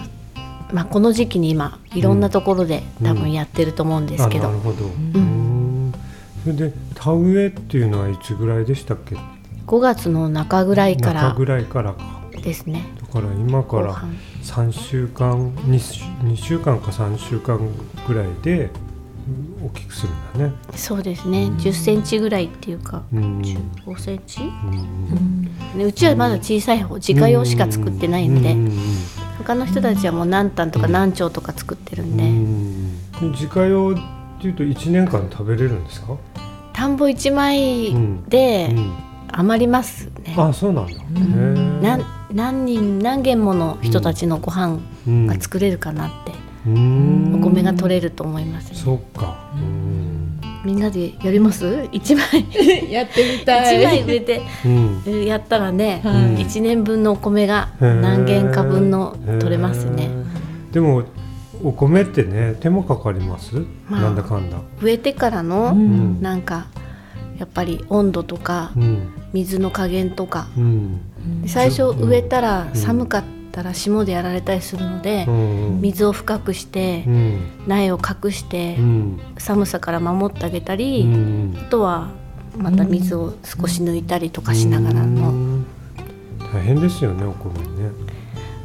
[0.73, 4.49] まあこの時期に今いろんなところで多分やってると思うんですけど。
[4.49, 4.85] あなるほど。
[4.85, 5.93] うん。
[6.45, 9.17] それで田植えっていうのはいつぐらいでしたっけ
[9.67, 12.23] ？5月の中ぐらいから中ぐらいからか。
[12.43, 12.85] ですね。
[13.01, 14.17] だから今から後半。
[14.43, 17.59] 3週間 2, 週2週間か3週間
[18.07, 18.92] ぐらいでうん
[19.65, 20.55] 大きくするんだね。
[20.77, 21.51] そうですね。
[21.59, 23.41] 10センチぐらいっていうかうん。
[23.41, 24.41] 15センチ？
[24.43, 28.79] うんでうちはまだ小さい方自家用しか作ってないのでうん
[29.39, 32.25] 他の人たちはもう何単とか何丁とか作ってるんで。
[32.25, 33.95] うん自家用っ
[34.41, 36.17] ていうと1年間食べれるんですか、
[36.73, 37.95] 田んぼ1枚
[38.29, 38.93] でうん。
[39.35, 40.35] 余りますね。
[40.37, 40.93] あそうなんだ。
[41.81, 42.05] 何
[42.35, 45.27] 何人何軒もの人たちのご飯うん。
[45.27, 46.33] が作れるかなって。
[46.33, 48.77] うんお米が取れると思いますね。
[48.77, 49.51] そっか。
[49.57, 50.41] うん。
[50.65, 51.89] みんなでやります？
[51.91, 52.25] 一枚。
[52.91, 53.85] やってみ一たい。
[53.85, 54.43] 枚植えて。
[54.65, 55.03] うん。
[55.07, 60.09] えやったらね、はい一年分のお米が何軒か分の取れますね。
[60.73, 61.03] でも
[61.65, 63.57] お米ってね手もかかります、
[63.89, 64.59] まあなんだかんだ。
[64.81, 66.23] 植えてからの、ん。
[66.23, 66.67] なんか
[67.39, 69.09] やっぱり温度とかうん。
[69.33, 70.47] 水の加減とか。
[70.57, 71.01] うん。
[71.43, 72.09] で最初うん。
[72.09, 72.77] 植えたらうん。
[72.77, 77.41] 寒かったら霜でやられたりするので、うん水を深くしてうん。
[77.67, 79.21] 苗を隠してうん。
[79.37, 81.55] 寒さから守ってあげたうり、ん。
[81.61, 82.09] あとは
[82.57, 85.67] また水を少し抜いたりとかしながらうの、ん。
[86.55, 87.91] 大変ですよねお米ね。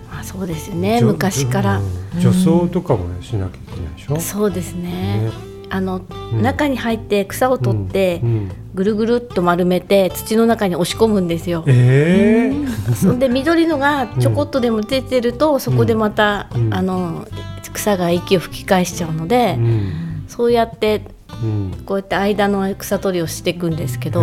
[0.09, 2.21] まあ、そうですよね昔から、うん。
[2.21, 4.19] 除草とかもしなきゃいけないでしょ？
[4.21, 5.23] そうですね。
[5.25, 5.31] ね
[5.69, 6.01] あの、
[6.33, 6.41] うん。
[6.41, 8.51] 中に入って草を取って、うん。
[8.75, 11.63] ぐるぐるっと丸めて土の中に押し込むんですよ。
[11.67, 16.73] ええそんで緑のがちょこっとでも出てると、そこでまた、うん。
[16.73, 17.27] あの
[17.73, 20.25] 草が息を吹き返しちゃうので、うん。
[20.27, 21.01] そうやって
[21.43, 21.83] うん。
[21.85, 24.21] こうやって間の草取りをしていくんですけど、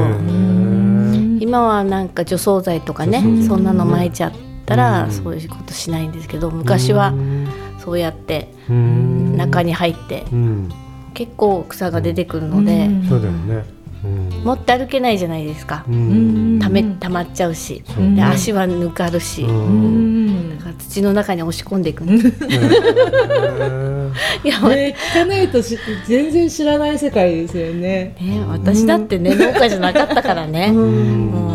[1.40, 4.32] 今はなんか除草剤とかねそんなの撒いちゃっ
[4.66, 5.10] たら、うん。
[5.12, 7.12] そういうことしないんですけど昔は
[7.84, 9.36] そうやってうん。
[9.36, 10.68] 中に入ってうん
[11.14, 13.64] 結構草が出てくるので、そうだよね。
[14.04, 14.28] うん。
[14.44, 15.84] 持って歩けないじゃないですか。
[15.88, 15.90] う。
[15.92, 16.58] ん。
[16.60, 17.82] ため溜まっちゃうし、
[18.14, 20.58] で足はぬかるし、うん。
[20.58, 22.06] だから土の中に押し込んでいくん。
[22.06, 22.28] です。
[24.44, 28.14] いや、ね、聞かないとし全然知らない世界ですよね。
[28.20, 30.70] ね、私だってね、農家じゃなかったからね。
[30.74, 31.26] うん。
[31.30, 31.54] もう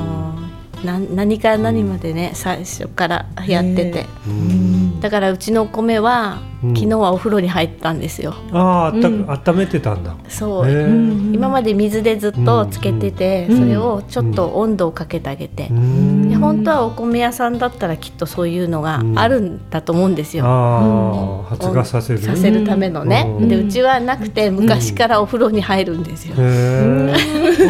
[0.86, 4.69] な何から何までね最初からやってて、うん
[5.00, 6.76] だからうちのお米は、うん。
[6.76, 8.34] 昨日はお風呂に入ったんですよ。
[8.52, 10.14] あああった温めてたんだ。
[10.28, 13.60] そう、今まで水でずっとつけてて、うん。
[13.60, 16.30] それをちょっと温度をかけてあげて、うん。
[16.30, 22.20] で本当はお米屋さんだったらきっとそういうのがあるんだと思うんですよ、ああ発芽させる。
[22.20, 27.14] させるためのね、うんでうちはなくて昔からお風呂に入るんですよ、へえ。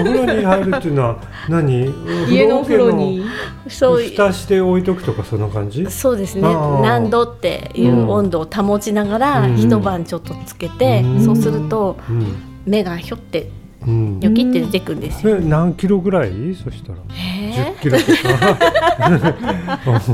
[0.01, 1.93] お風呂に入るっていうのは何？
[2.29, 3.23] 家のお風呂に。
[3.67, 5.85] そうい蓋して置いとくとかそんな感じ？
[5.91, 12.35] そうですね何度っていう温度を保ちながらうん一晩ちょっとつけて、うんそうするとうん
[12.65, 13.49] 芽がひょって
[13.85, 14.19] うん。
[14.19, 15.37] ニョキって出てくるんですよ。
[15.37, 16.55] え何キロぐらい？
[16.55, 16.99] そしたら。
[17.09, 18.05] へ10キロと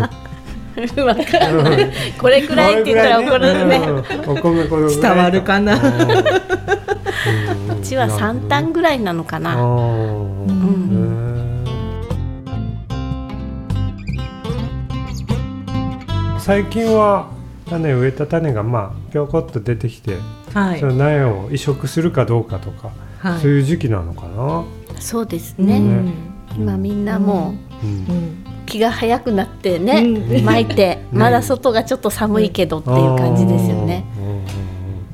[0.03, 0.19] か。
[0.77, 1.21] えわか
[1.51, 3.79] んないこれくらいって言ったら怒るね。
[5.01, 5.75] 伝わるかな。
[5.75, 5.81] う
[7.81, 9.55] ちは三単ぐらいなのかあな。
[16.39, 17.31] 最近は
[17.67, 20.17] 種植えた種がまあぴょこっと出てきて、
[20.53, 20.79] はい。
[20.79, 23.39] その苗を移植するかどうかとか、はい。
[23.39, 24.63] そういう時期なのかな。
[24.99, 26.13] そうですね、うん。
[26.55, 27.89] 今みんなもうん。
[27.89, 28.44] うん。
[28.44, 30.45] う気が早くなってね、うん。
[30.45, 34.03] 巻いて、う んまだ外がちょっと寒いけどっていう感じですよね、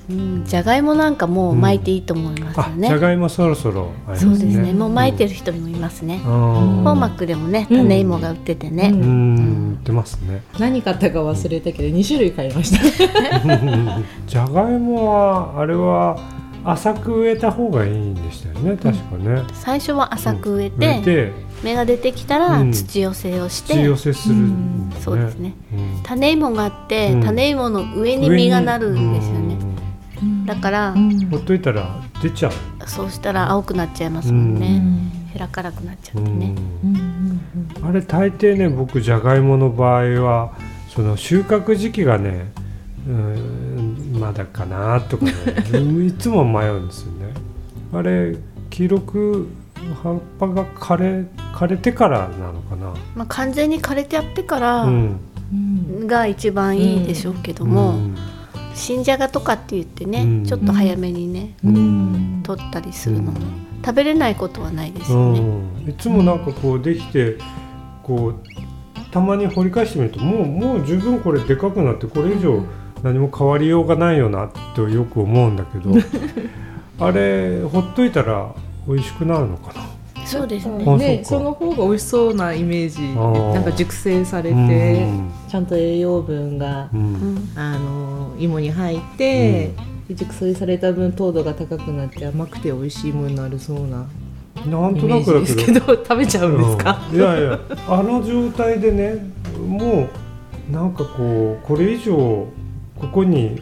[0.10, 0.44] うん。
[0.46, 4.32] じゃがいもなんかもう巻いていいと思いますよあ、ね、じゃがいもそろそろありそう。
[4.32, 4.74] ですね。
[4.74, 6.22] もう巻いてる人もいますね、うん。
[6.22, 9.02] フォーマックでもねうん種芋が売っててね、うん。
[9.02, 10.42] うん、売ってますね。
[10.60, 12.80] 何買ったか忘れたけど2種類買いました。
[14.28, 16.18] じゃがいもはあれは
[16.64, 18.78] 浅く植えた方がいいんでしたよね。
[18.78, 19.42] 確かね。
[19.54, 21.32] 最初は浅く植えて,、植えて
[21.64, 22.72] 芽が出てきたらうん。
[22.72, 24.52] 土寄せをして、土寄せするね。
[25.00, 25.54] そうですね。
[25.74, 26.00] うん。
[26.04, 27.24] 種芋があって、うん。
[27.24, 30.94] 種芋の上に実がなるんですよね、うんだから、
[31.32, 32.52] ほっといたら出ちゃう。
[32.88, 35.30] そうしたら青くなっちゃいますもんね、うん。
[35.34, 37.42] ヘラ辛くなっちゃうってね、ん。
[37.82, 40.54] あれ大抵ね僕じゃがいもの場合は
[40.90, 42.52] その収穫時期がね
[43.08, 45.32] うんまだかなとかね。
[46.06, 47.34] いつも迷うんですよね。
[47.94, 48.36] あれ
[48.70, 49.48] 黄色く
[50.04, 52.94] 葉っぱが枯れ枯れてからなのかな。
[53.16, 55.20] まあ、完全に枯れてやってからうん。
[56.08, 58.16] が一番いいでしょうけども、うん。
[58.74, 60.46] 新じゃがとかって言ってね、うん。
[60.46, 62.42] ちょっと早めにね、うん。
[62.44, 63.72] 取ったりするのも、うん。
[63.84, 65.90] 食べれないことはないですうよね、ん。
[65.90, 67.38] いつもなんかこうできて
[68.04, 72.64] こうたまに掘り返してみるともうもう十分これでかくなってこれ以上
[73.04, 75.92] 何も変わりようがないよなってよく思うんだけど
[77.06, 78.54] あれほっといたら
[78.88, 79.82] 美味しくなるのかな？
[80.26, 83.02] そうですね、あねその方が美味しそうなイメージ
[83.54, 85.32] なんか熟成されうてん。
[85.50, 87.36] ちゃんと栄養分がううん。
[87.36, 89.72] んあの芋に入って、
[90.08, 94.08] で熟成された分糖度が高くなって甘くて美味しいものになるそうな
[94.68, 95.46] なんとなくだけど。
[95.46, 97.18] ジですけど食べちゃうんですか、うん。
[97.18, 99.16] いやいやあの状態でね
[99.60, 100.08] も
[100.70, 103.62] うなんかこうこれ以上ここに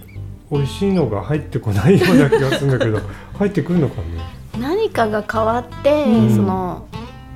[0.51, 2.99] 美味しいのが入ってこないような気がするんだけど
[3.38, 4.39] 入ってくるのかね？
[4.90, 6.36] 何かが変わって、うん。
[6.36, 6.88] その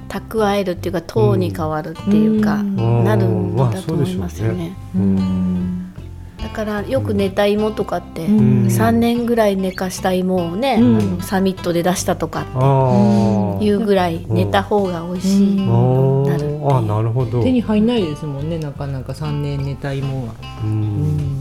[0.10, 3.04] 蓄えるっていうか糖に変わるっていうか、うん。
[3.04, 5.94] なるんまあだと思いますよね,、うん。
[6.38, 8.66] だからよく寝た芋とかって、うん。
[8.68, 10.98] 3年ぐらい寝かした芋をね、うん。
[10.98, 16.24] あのサミットで出したとかああいうぐらい寝た方が美味しい、うん。
[16.24, 17.44] なるああなるほど。
[17.44, 20.34] 手に入んないですもんねなかなか3年寝た芋は、
[20.64, 20.82] ううん。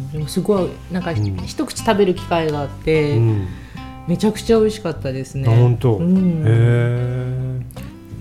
[0.06, 1.36] ん、でもすごいなんか、ん。
[1.46, 3.48] 一口食べる機会があって、うん
[4.08, 5.44] めちゃくちゃ美味しかったですね。
[5.48, 6.42] あ本当、うん。
[6.42, 7.60] へえ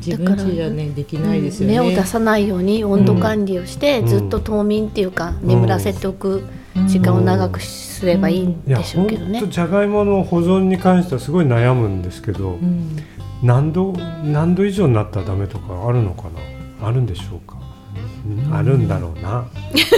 [0.06, 4.08] 自分家じゃねできないですよね、芽を出さないように温度管理をして、うん。
[4.08, 6.44] ずっと冬眠っていうか、眠らせておく
[6.88, 9.40] 時間を長くすればいいんでしょうけどね。
[9.40, 9.54] 本当。
[9.54, 12.98] じゃがいもの保存に関してはすごい悩むんですけど、うん。
[13.44, 16.30] 何度何度以上になったらダメとかあるのか
[16.80, 16.88] な？
[16.88, 17.58] あるんでしょうか、
[18.28, 18.56] うん。
[18.56, 19.46] あるんだろうな。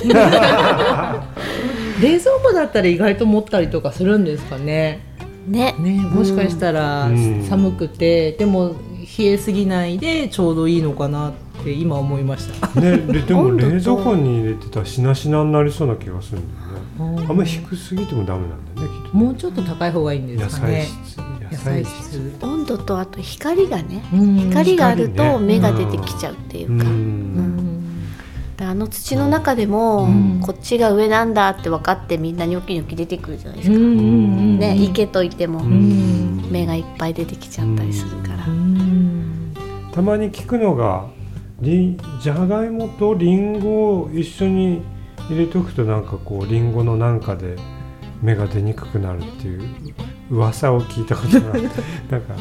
[2.02, 5.13] 冷蔵庫だったら意外と持ったりとかするんですかね
[5.48, 5.76] ね。
[5.80, 7.44] ねもしかしたらうん。
[7.44, 8.76] 寒くて、でも
[9.18, 11.34] 冷えすぎないでちょうどいいのかなっ
[11.64, 12.80] て今思いました。
[12.80, 16.44] ねででも 冷蔵庫に入れてたらしなしなになりそうな気がするん
[16.98, 17.26] だよね。
[17.30, 19.24] あんまり低すぎてもダメなんだよねきっとね。
[19.26, 20.88] もうちょっと高い方がいいんで野すかね。
[20.88, 21.18] 菜室。
[21.18, 22.32] 野野菜菜室。
[22.40, 24.36] 室温度とあと光がね、うん。
[24.50, 26.92] 光があると芽が出てきちゃうっていうか、うん。
[26.92, 27.63] うん。
[27.63, 27.63] で
[28.60, 30.40] あの土の中でも、うん。
[30.42, 33.84] こっちが上なんだって分かってみんなニョキニョキ出てくるじゃないですか、うん。
[33.84, 34.60] うんうん。
[34.60, 36.52] ね生けといてもん。
[36.52, 39.54] 芽がいっぱい出てきちゃったりするから、うん。
[39.92, 41.08] たまに聞くのが
[41.62, 44.82] りじゃがいもとりんごを一緒に
[45.30, 47.56] 入れておくとなんかこうりんごのなんかで
[48.22, 49.62] 芽が出にくくなるっていう
[50.30, 51.62] 噂を聞いたことがあって
[52.10, 52.34] なんか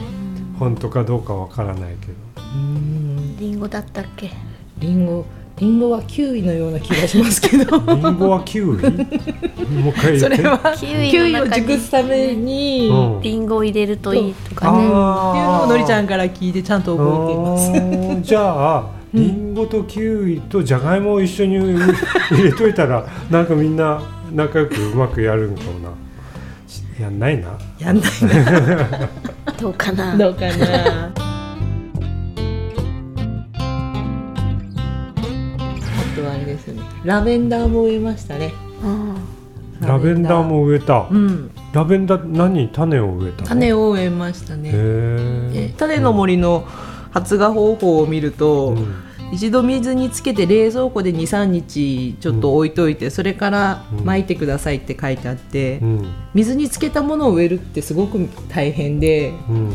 [0.59, 2.13] 本当かどうかわからないけど。
[2.55, 3.37] うん。
[3.39, 4.31] リンゴだったっけ？
[4.79, 5.25] リンゴ
[5.59, 7.79] リンゴはキウイのような気がしますけど。
[7.79, 8.83] りんごはキウイ？
[9.83, 10.37] もう一回言って。
[10.37, 14.79] それはキウイキウイを熟すために、うんリンゴを入れるといいとかね。
[14.79, 18.23] っていうのあをのりちゃんから聞いてちゃんと覚えています。
[18.23, 24.01] じゃありんごとキウイとじゃがいもを一緒に入れといたらなんかみんな
[24.33, 25.91] 仲良くうまくやるんかもな。
[27.01, 27.49] やんないな。
[27.79, 28.11] やんない
[29.61, 30.17] どうかな。
[30.17, 31.11] どうかな。
[37.05, 38.53] ラベンダーも植えましたね。
[38.83, 39.17] うん
[39.81, 41.09] ラベンダーも植えた。
[41.11, 41.51] うん。
[41.73, 43.49] ラベンダー何種を植えたの？
[43.49, 45.75] 種を植えましたへね。
[45.77, 46.65] 種の森の
[47.11, 48.95] 発芽方法を見ると、うん。
[49.33, 56.13] 一度水につけて冷蔵庫で23日ちょっと置いといて、それから巻いてくださいって書いてあって、うん。
[56.33, 59.71] 水につけたものを植えるってすごく大変でうん。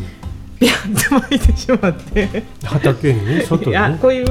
[0.58, 2.44] ビャンって巻いてしまって。
[2.64, 3.42] 畑に？
[3.42, 4.28] 外いやにこういう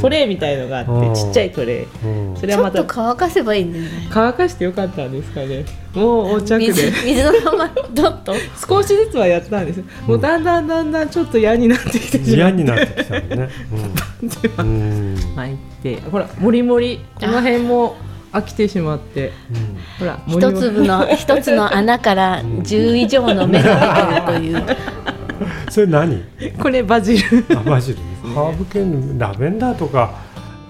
[0.00, 1.14] トレイみたいのがあって、うん。
[1.14, 1.86] ちっちゃいトレイ。
[2.04, 2.36] うん。
[2.36, 3.90] それはまちょったと乾かせばいいんだよね。
[4.10, 5.64] 乾かしてよかったんですかね。
[5.94, 6.92] もうお着水で。
[7.04, 8.34] 水のまま どっと
[8.68, 12.30] 少しずつはやったんですもうだんだんだんだんちょっと嫌になってきてしまって。
[12.32, 13.48] 嫌になってきたのね。
[14.58, 14.66] うん。
[14.66, 17.96] うん巻いてほらもりもりこの辺も
[18.32, 19.32] 飽きてしまって。
[19.98, 20.56] ほらもりもり。
[20.56, 24.76] 一粒の一つの穴から10以上の芽が出てるという。
[25.68, 26.22] それ何？
[26.58, 27.44] これバジル。
[27.56, 27.98] あバジル。
[28.22, 30.14] ハーブ系のラベンダーとか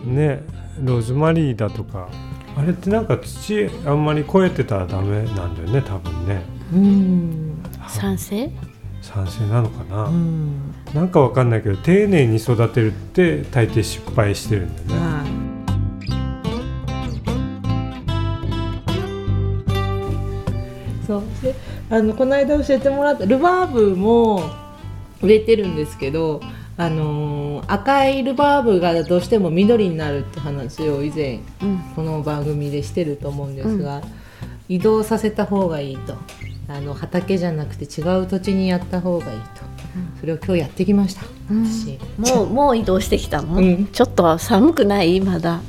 [0.04, 0.42] ね、
[0.82, 2.08] ローズマリーだとか。
[2.54, 6.42] あれってなんか土あんまり超えてたらダメなんだよね多分ね。
[6.74, 7.62] うん。
[7.88, 8.50] 賛成
[9.00, 10.74] 酸性なのかな、うん。
[10.94, 15.24] なんかわかんないけど丁寧に育てるって大抵失敗してるんだよね、は
[21.00, 21.06] い。
[21.06, 21.22] そう。
[21.42, 21.54] で
[21.88, 24.42] あのこの間教えてもらったルバーブも
[25.22, 26.42] 植えてるんですけど、
[26.84, 31.78] あのー赤いルバーブがどうしても緑になるって話を以前うん。
[31.94, 34.02] この番組でしてると思うんですが、
[34.68, 36.16] 移動させた方がいいと。
[36.68, 39.46] あの畑じゃなくて違う土地にやった方がいいと、
[40.20, 41.98] それを今日やってきました、私。
[42.34, 43.86] もう もう移動してきたの、うん。
[43.86, 45.20] ちょっと寒くない？
[45.20, 45.60] まだ。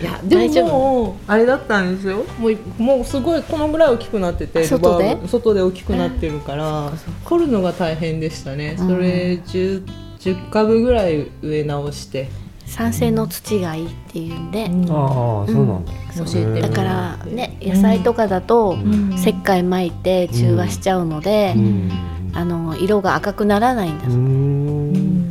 [0.00, 0.66] いやで大丈夫？
[0.66, 2.24] ももうあれだったんですよ。
[2.38, 5.18] もうもうすごいこのぐらい大きくなってて外で？
[5.26, 6.92] 外で大きくなってるから
[7.24, 8.88] 掘るのが大変でしたね、うん。
[8.88, 9.82] それ 10,
[10.28, 12.28] 10株ぐらい植え直して、
[12.66, 14.82] 酸性の土がいいっていうんで、うん。
[14.90, 16.60] ああそうなんだ、教えて。
[16.60, 19.14] だからね野菜とかだとうん。
[19.14, 21.90] 石灰巻いて中和しちゃうので、うん。
[22.34, 24.04] あの色が赤くならないんだ。
[24.06, 25.28] うーん。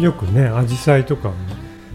[0.00, 1.34] よくねアジサイとかも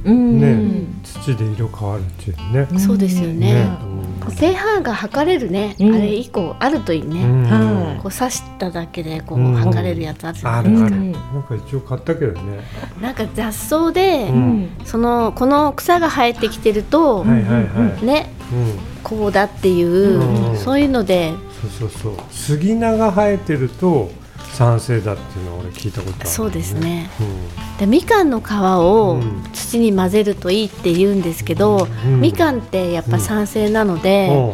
[0.05, 0.39] うん。
[0.39, 2.79] ね土で色変わるっていうね。
[2.79, 3.67] そうですよね。
[3.83, 5.95] うんこう pH が測れるね、うん。
[5.95, 7.43] あれ一個あるといいね、うん。
[7.43, 7.99] はい。
[8.01, 9.55] こう刺しただけでこううん。
[9.55, 10.71] 測れるやつあるじゃあない。
[10.71, 10.95] ですか、る。
[10.95, 12.59] あるなんか一応買ったけどね。
[13.01, 14.69] なんか雑草で、うん。
[14.85, 20.19] そのこの草が生えてきてると、はいはいはい、ねうん、こうだっていう、
[20.51, 20.57] うん。
[20.57, 21.33] そういうので。
[21.61, 22.13] そうそうそう。
[22.31, 24.11] 杉菜が生えてると
[24.57, 27.11] 酸性だっていうのは俺聞いたことある、そうですね。
[27.19, 27.77] うん。
[27.77, 29.43] でみかんの皮をうん。
[29.53, 32.21] 土に混ぜるといいって言うんですけど、うん。
[32.21, 34.53] みかんってやっぱ酸性なので、お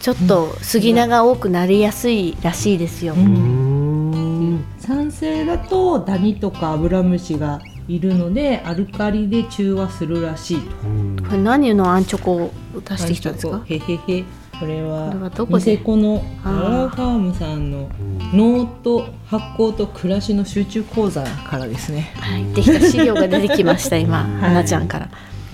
[0.00, 3.14] ちょっと杉菜が多くなりやすいらしいですよ。
[3.14, 4.64] ううーん。
[4.78, 10.88] 酸性だとダニとかアブラムシがいるのでアルカリで中和するらしいと。
[10.88, 11.16] うん。
[11.24, 12.50] これ何のアンチョコを
[12.80, 13.62] 出してきたんですか？
[13.64, 14.24] へへへ
[14.60, 15.58] これはこれはどこで？
[15.58, 16.66] ニセコのあー。
[16.66, 18.36] アラファームさんのうん。
[18.36, 22.12] 農と発酵と暮らしの集中講座からですね。
[22.16, 25.08] はい、できた資料が出てきました今、う ん花ちゃんから。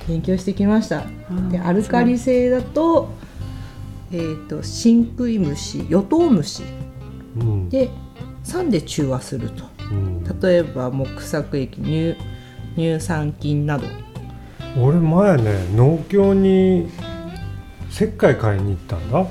[0.08, 1.04] 勉強してきました。
[1.30, 3.10] うんでアルカリ性だと,、
[4.12, 6.62] えー、とシンクイムシヨトウムシ。
[7.38, 7.68] うん。
[7.68, 7.90] で
[8.42, 9.64] 酸で中和すると。
[9.90, 10.24] うん。
[10.40, 12.14] 例えば木作液乳
[12.76, 13.84] 乳酸菌など。
[14.80, 16.88] 俺前ね農協に
[17.90, 19.26] 石灰買いに行ったんだ。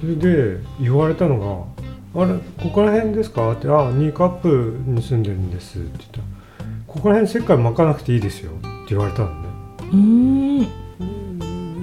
[0.00, 1.68] それで言われたの
[2.14, 6.24] が「あれここら辺ですか?」って「あニーカップに住んでるんです」って言ったら
[6.86, 9.34] 「ここら辺石灰巻かなくていいですよ」って言われたのね。
[9.92, 10.66] うん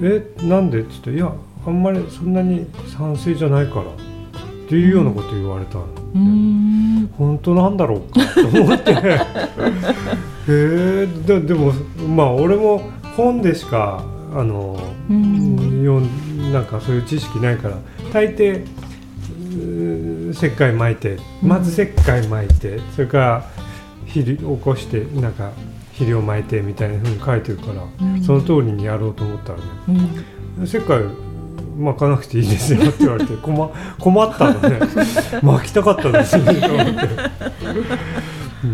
[0.02, 1.32] えなんで?」って言ったら「いや
[1.66, 5.84] あんまりそんなに酸性じゃないから」っていうようなこと言われたの、
[6.14, 7.10] うん。
[7.16, 8.92] 本当なんだろうかと思って。
[10.48, 11.72] へえででも
[12.14, 12.82] まあ俺も
[13.16, 14.02] 本でしか
[14.34, 14.78] あの、
[15.10, 16.52] うん。
[16.52, 17.76] なんかそういう知識ないから
[18.12, 18.66] 大抵
[20.30, 23.44] 石灰巻いてまず石灰巻いて、それから
[24.06, 25.52] 肥料起こしてなんか
[25.92, 28.22] 肥料巻いてみたいなふうに書いてるから、うん。
[28.22, 29.64] その通りにやろうと思ったらね
[30.58, 30.64] うん。
[30.64, 31.04] 石灰
[31.78, 34.80] 巻かなくていいですよって言われて 困困ったのね。
[35.42, 36.90] 巻きたかったですねと思って、
[38.64, 38.66] う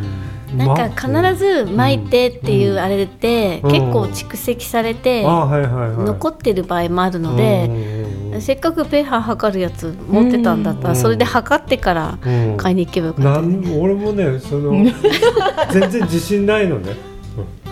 [0.57, 3.71] なんか必ず巻いてっていうあれってうん。
[3.71, 12.57] 結構蓄積されて残ってる場合もあるので、せっかく pH 測るやつ持ってたんだったうんらそれで測ってからうん。
[12.57, 13.79] 買いに行けばよかったなんね。
[13.79, 14.73] 俺もねその
[15.73, 16.93] 全然自信ないのね、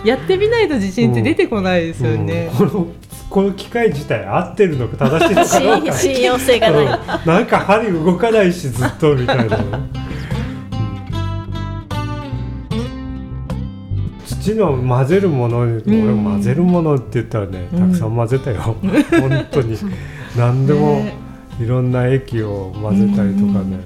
[0.04, 2.50] やってみないと自信って出てこないですよね。
[2.58, 2.68] うん。
[2.70, 2.86] この
[3.30, 6.98] この機械自体合ってるのか正しいのか 信用性がない。
[7.26, 9.58] なんか針動かないしずっとみたいな
[14.50, 19.76] ね、土の混ぜるもの俺混ぜるものって言ったらねたくさん混ぜたよ、本当に。
[20.36, 21.14] 何でもね。
[21.60, 23.78] いろんな液を混ぜたりとかね、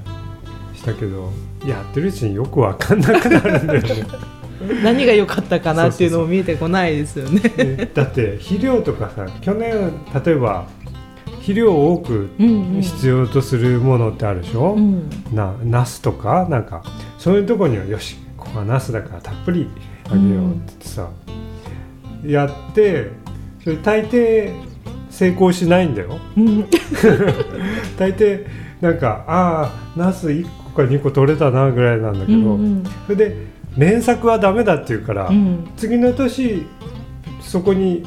[0.75, 1.33] したけど
[1.67, 4.07] やってるうちによくわかんなくなるんだよね。
[4.83, 7.43] 何が良かったかなっていうのも見えてこないですよね。
[7.57, 9.93] ねだって肥料とかさ去年
[10.25, 10.65] 例えば
[11.27, 12.81] 肥料を多くうん。
[12.81, 15.11] 必要とするものってあるでしょ、うん。
[15.33, 16.47] なナスとか？
[16.49, 16.83] なんか
[17.19, 19.69] そういうとこにはよしここはナスだからたっぷり
[20.11, 21.11] あげようって言ってさ、
[22.25, 23.11] やって
[23.63, 24.53] それ大抵
[25.11, 26.19] 成功しないんだよ。
[26.37, 26.67] うん。
[27.99, 28.45] 大抵
[28.81, 35.69] なんかああナス1個か2個取れたなぐらいなんだけど、うんそれで連作はダメだっていうから、うん。
[35.77, 36.67] 次の年
[37.41, 38.05] そこに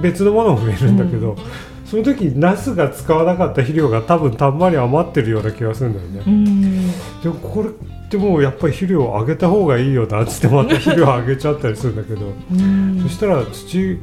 [0.00, 1.36] 別のものを植えるんだけど、
[1.84, 6.22] その時ナスが使わなかった肥料が多分たんまり余ってるような気がするんだよね。
[6.26, 6.86] うん。
[7.22, 7.68] でもこれ
[8.10, 13.00] ってもうやっぱり肥料をあげた方がいいよなっつってまた肥料あげちゃったりするんだけど、うん。
[13.04, 13.98] そしたら土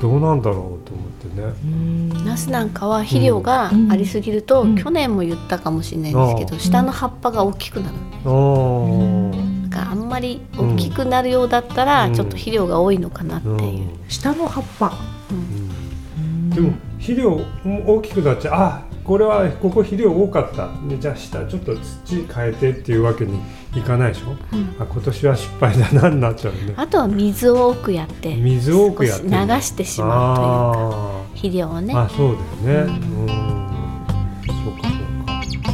[0.00, 1.54] どうなんだろうと思ってね。
[1.64, 2.24] うん。
[2.24, 4.74] ナスなんかは肥料がありすぎると、うん。
[4.74, 7.94] 去年も言ったかもしれないんですけど、うん下の葉っぱが大きくなる。
[8.24, 12.14] あーだからあんまり大きくなるようだったら、うん。
[12.14, 13.90] ちょっと肥料が多いのかなっていう、うん。
[14.08, 14.92] 下の葉っぱ。
[15.30, 16.50] うん。
[16.50, 18.54] でも肥料大きくなっちゃう。
[18.54, 23.40] あこれはここ肥料多かった、ね、じゃあ下ちょっと土変えてっていうわけに
[23.74, 24.76] いかないでしょ、うん。
[24.78, 29.26] あ今年は失敗だなになっちゃうねあとは水を多くやって水を多くやって。
[29.26, 29.30] 流
[29.60, 30.52] してしまうというか
[31.18, 31.94] あ肥料をね。
[31.94, 31.98] ー。
[32.00, 32.92] あそうだよね。
[32.92, 33.28] うん。
[34.46, 35.72] そうかそうか。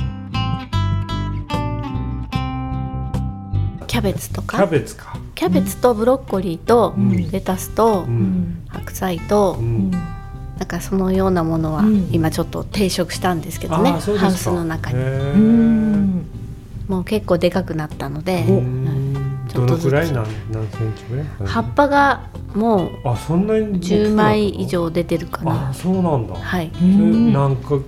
[3.86, 5.18] キャベツとキャかベツか。
[5.34, 7.30] キャベツとブロッコリーとうん。
[7.30, 8.64] レタスとうん。
[8.68, 9.90] 白菜とうん
[10.58, 12.08] なんかそのようなものはうん。
[12.10, 14.18] 今ちょっと定食したんですけどね、うですか。
[14.18, 14.98] ハウスの中に。
[16.88, 18.84] もう結構でかくなったので、ううん。
[18.84, 19.90] 何何セン
[20.96, 21.26] チぐらい？
[21.46, 26.34] 葉っぱがもうあそんなに大きくなった10枚以上出てるかあなそうなんだ。
[26.34, 26.70] はい。
[26.80, 27.78] 何ヶ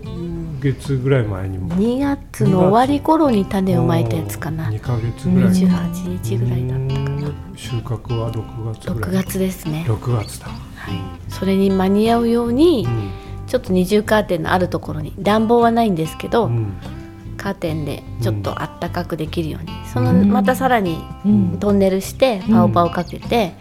[0.61, 4.71] 月ぐらい前にも？2月の終わり頃に種をまいたやつかな。
[4.71, 5.51] 2ヶ月ぐらい。
[5.51, 7.29] 28日ぐらいだったかな。
[7.29, 7.35] うん。
[7.57, 10.49] 収穫は6月ぐら6い月ですね、6月だ、
[10.81, 13.11] はい、それに間に合うようにうん。
[13.47, 16.73] ちょっと二重カーテンのあるところに暖房はないんですけど、うん。
[17.37, 20.31] カーテンでちょっとあったかくできるようにそのうん。
[20.31, 21.59] またさらにうん。
[21.59, 23.55] トンネルしてパオパオかけて、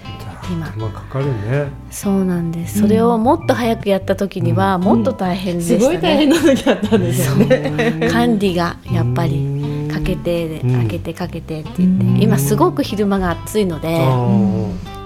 [0.51, 0.67] 今。
[0.69, 1.69] 手間かかるね。
[1.89, 2.81] そうなんです。
[2.81, 8.09] それをもっと早くやった時にはもっと大変でしたね、すごい大変な時だったんですよね。
[8.11, 9.87] 管理がやっぱりうん。
[9.91, 12.21] かけて開けてかけてって言って、うん。
[12.21, 13.99] 今すごく昼間が暑いので、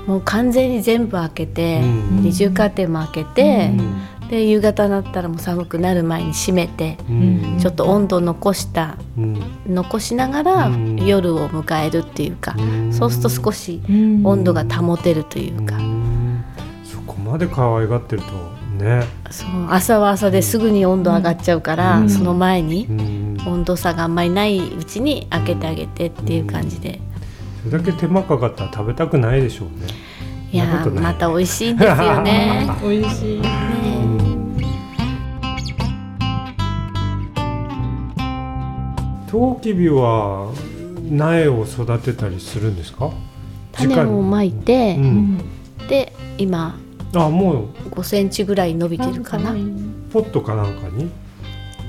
[0.08, 2.22] もう完全に全部開けて、うん。
[2.24, 4.30] 二重カーテンも開けて、うん。
[4.30, 7.60] で夕方になったらもう寒くなる前に閉めて、うん。
[7.60, 9.42] ちょっと温度残したうん。
[9.68, 11.06] 残しながらうん。
[11.06, 12.94] 夜を迎えるっていうか、うん。
[12.94, 14.26] そうすると少しうん。
[14.26, 16.44] 温度が保てるというか、うん。
[16.84, 19.04] そこまで可愛がってるとね。
[19.30, 22.10] そう朝は朝ですぐに温度上がっちゃうから、うん。
[22.10, 23.38] その前にうん。
[23.46, 27.00] 温度差があんまりないうちに開けてあげてっていう感じで、
[27.64, 29.88] それだけ手間かかったら食べたくないでしょうね。
[30.52, 32.70] いやまた美味しいんですよね。
[32.84, 33.42] 美味しい。
[33.42, 34.04] ね
[39.32, 40.52] トウキビは
[41.10, 42.76] 苗を育てたりするん。
[42.76, 43.10] ですか
[43.72, 45.38] 種をまいてう、ん、
[45.88, 46.78] で今
[47.16, 47.66] あもう。
[47.90, 49.54] 5センチぐらい伸びてるかな。
[50.12, 51.10] ポットかなんかに？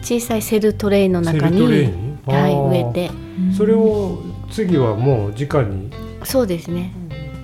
[0.03, 2.17] 小さいセルトレイの中にに？
[2.27, 3.11] はい植えて。
[3.57, 4.23] それを
[4.55, 5.91] 次はもう直に
[6.23, 6.93] そうですね。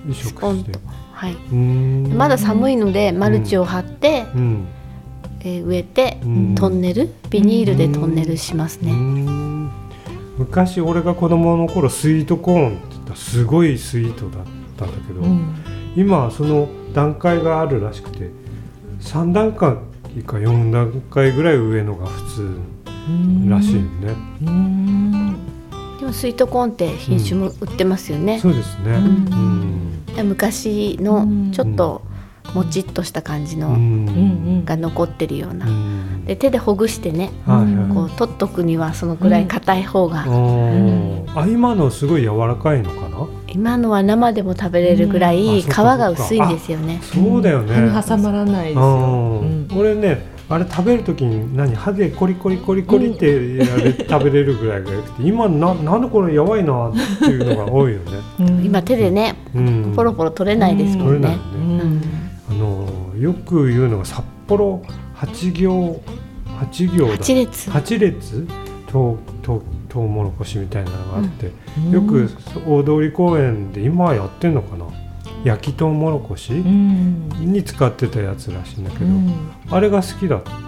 [0.09, 0.71] 移植して。
[0.71, 0.79] と。
[1.11, 4.67] はい、まだ寒いのでマルチを張って、うん。
[5.41, 6.55] えー植えて、うん。
[6.55, 9.69] トンネルビニールでトンネルしますね、ん。
[10.37, 14.45] 昔俺が子供の頃スイートコーンって言ったらすごいスイートだっ
[14.77, 15.21] たんだけど、
[15.95, 18.29] 今はその段階があるらしくて
[19.01, 19.75] 3段階
[20.25, 22.57] か4段階ぐらい上のが普通
[23.49, 24.15] らしいよね、
[26.01, 28.93] でもスイートコーンって品種も売ってますよね、そうですね。
[28.93, 30.05] うん。
[30.07, 32.01] で昔のちょっと
[32.55, 36.25] もちっとした感じうのんが残ってるような、うん。
[36.25, 37.93] で手でほぐしてねはいはい。
[37.93, 43.27] こう取っとくにはそのくらい硬い方が、あ今のすごい柔らかいのかな？
[43.47, 46.99] 今のは生でも食べれるぐらい皮が薄いんですよね。
[47.03, 47.75] そうだよね、
[48.07, 49.43] 挟まらないですあよ。
[49.43, 51.73] ー俺ねあれ食べるときに何？
[51.75, 55.23] 歯でコリコリコリコリってやれ、食べれるぐらいがよくて。
[55.23, 61.21] 今ななんでこれやばいなっていうのが多いよね、今手でねうん、ポロポロ取れないですもんね。
[61.21, 62.01] 取れないよね、うん。
[62.49, 64.83] あのよく言うのが札幌
[65.13, 66.01] 八行
[66.59, 67.11] 八行だ。
[67.13, 67.69] 八列。
[67.71, 68.47] 八列？
[68.87, 71.51] ととトウモロコシみたいなのがあって、
[71.89, 72.29] よく
[72.67, 74.85] 大通公園で今やってんのかな？
[75.43, 79.05] 焼きトウモロコシに使ってたやつらしいんだけど、
[79.75, 80.63] あれが好きだったよね。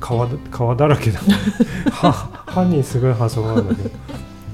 [0.00, 1.20] 皮だ皮だらけだ
[1.90, 3.90] 歯歯にすごい挟まるんだけど。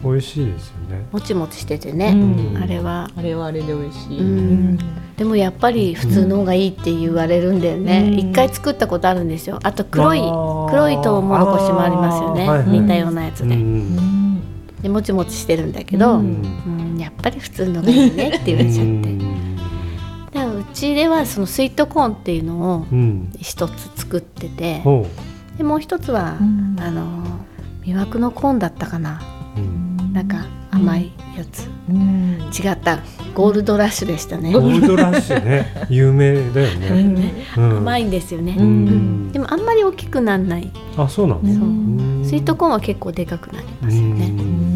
[0.04, 1.06] 美味しいですよね。
[1.12, 2.60] もちもちしててね、うん。
[2.60, 3.08] あれは。
[3.16, 4.18] あれはあれで美味しい。
[4.18, 4.78] うん。
[5.16, 8.08] でもやっぱり普通の方がいいって言われるんだよね。
[8.08, 8.18] うん。
[8.18, 9.60] 一、回作ったことあるんですよ。
[9.62, 14.42] あと黒い黒いトウモロコシもありますよね、はいはい似たようなやつで,、うん。
[14.82, 16.96] でもちもちしてるんだけど、ううん。
[16.96, 19.41] んやっぱり普通のがいいねって言われちゃって、
[20.72, 23.32] ちちではそのスイートコーンっていうのをうん。
[23.38, 25.06] 一つ作っててほ
[25.56, 26.76] でもう一つは、うん。
[26.80, 27.24] あの
[27.84, 29.20] 魅惑のコーンだったかな。
[29.56, 32.50] う、うん、なんか甘いやつ、うん。
[32.52, 33.00] 違った。
[33.34, 34.52] ゴールドラッシュでしたね。
[34.52, 35.66] ゴールドラッシュね。
[35.90, 39.32] 有名だよね、うん、甘いんですよね、うん。
[39.32, 40.70] でもあんまり大きくならない。
[40.96, 41.52] あそうなの、そう。
[41.52, 42.24] うん。
[42.24, 44.71] スイートコーンは結構でかくなりますようねん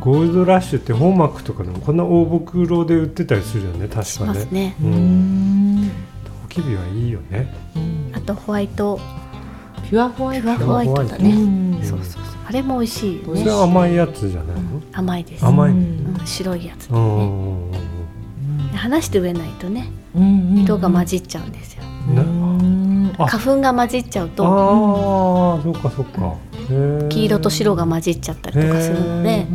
[0.00, 4.76] ゴールドラッシュって本幕とかでもこんな大袋で売ってたりするよね確しかねね。
[4.82, 5.82] う、うん。
[5.82, 5.88] ん
[6.24, 7.52] トウキビはいいよね
[8.14, 8.98] あとホワイト。
[9.88, 11.80] ピュアホワイトピュアホワイトだうね、ん。
[11.82, 12.22] そうそうそう。
[12.46, 14.62] あれも美味しいよそねれは甘いやつじゃないの、
[14.92, 15.44] 甘いです。
[15.46, 16.20] 甘い、うん。
[16.24, 16.98] 白いやつね。
[16.98, 17.70] ん。
[18.74, 21.82] 離して植えないとねうん色が混じっちゃうんですよ。
[23.18, 24.44] 花粉が混じっちゃうと。
[24.46, 26.34] ああ、そっかそっか。
[27.08, 29.46] 黄色と白が混じっちゃったりとかするので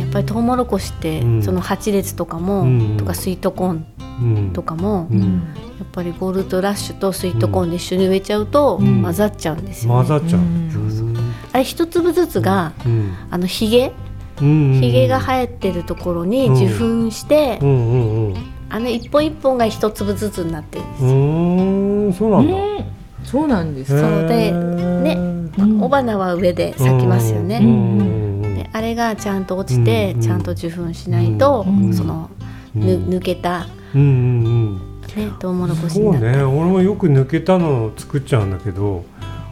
[0.00, 1.42] やっぱりトウモロコシって、うん。
[1.42, 2.96] その八列とかも、うん。
[2.98, 3.86] とかスイートコーン
[4.20, 4.52] うん。
[4.52, 5.20] とかも、うん。
[5.20, 9.02] やっぱりゴールドラッシュとスイートコーンで一緒に植えちゃうと、うん。
[9.02, 10.06] 混ざっちゃうんですよ、ね。
[10.06, 10.40] 混ざっちゃう。
[10.40, 11.16] うん。
[11.52, 13.14] あれ一粒ずつがうん。
[13.30, 13.92] あのヒゲ
[14.40, 16.54] うんヒゲが生えてるところにうん。
[16.56, 16.66] 受
[17.06, 18.34] 粉して、うんうんうん。
[18.68, 22.84] あの一本一本が一粒ずつになってるんですうよ、そうなんだ。
[23.24, 23.94] そうなんです。
[23.94, 28.42] かそうでね雄花は上で咲きますよね、うん。
[28.42, 30.20] であれがちゃんと落ちて、うん。
[30.20, 31.92] ちゃんと受粉しないと、うん。
[31.92, 32.30] その、
[32.74, 33.08] うん。
[33.10, 34.74] ぬ抜けた、うんうん
[35.14, 35.80] ね、トウモロうん。
[35.80, 36.20] コシになった。
[36.20, 39.04] そうね、俺もよく抜けたのを作っちゃうんだけど、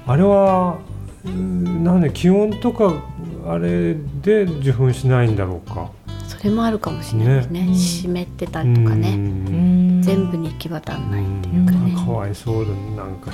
[0.06, 0.78] あれは
[1.24, 2.94] うんなんで気温とか
[3.46, 5.90] あれで受粉しないんだろうか。
[6.26, 7.66] それもあるかもしれないですね。
[7.66, 7.74] ね。
[7.74, 10.00] 湿ってたりとかうね、ん。
[10.00, 12.70] 全部に行き渡らないっていうかね、かわいそうだ
[13.04, 13.30] なんか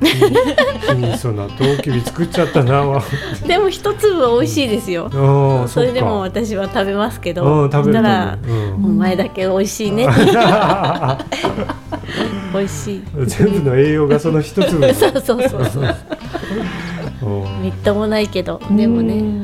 [0.00, 2.80] ひひにそなトウキビ作っちゃったな。
[2.80, 3.02] あ
[3.46, 10.06] でも一粒は美味しいですよ、ーそれでもっ私は食べますけかど、うん食べるそしたら、食べるお前だけ美味しいね。
[10.06, 10.14] っ て
[12.52, 13.02] 美味しい。
[13.16, 14.92] うん全部の栄養がその一粒。
[14.94, 15.84] そうそうそうそう。
[17.22, 17.62] うん。
[17.62, 19.42] みっともないけどでもね、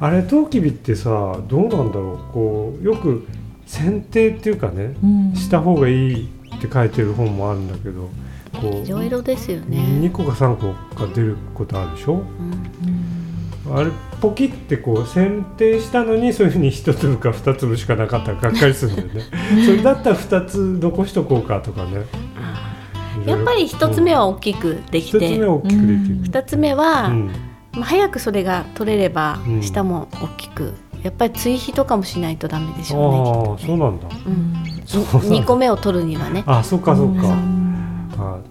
[0.00, 2.32] あれトウキビってさどうなんだろう。
[2.32, 3.26] こうよく
[3.66, 4.94] 剪定っていうかね
[5.34, 6.24] した方がいい
[6.56, 8.08] って書いてる本もあるんだけど
[8.56, 12.22] こいろいうろですよね、2個か3個か出ることあるでしょ？
[13.66, 13.76] うん。
[13.76, 19.22] あれポキってこう剪定したのにそういうふうに一粒か二粒しかなかったらがっかりするんだよね。
[19.66, 22.06] それだったら二つ残しとこうかとかね。
[23.26, 27.30] やっぱり一つ目は大きくでき一つて、目は大きくできる、二つ目は、うん。
[27.72, 29.62] まあ、早くそれが取れればうん。
[29.62, 33.66] 下も大きく、やっぱり追肥とかもしないとダメでしあょうねきっとね。
[33.66, 34.08] あそうなんだ。
[34.26, 34.54] うん。
[34.86, 35.18] そうなんだ。
[35.20, 36.44] 2個目を取るにはね。
[36.46, 37.36] あそっかそっか、あ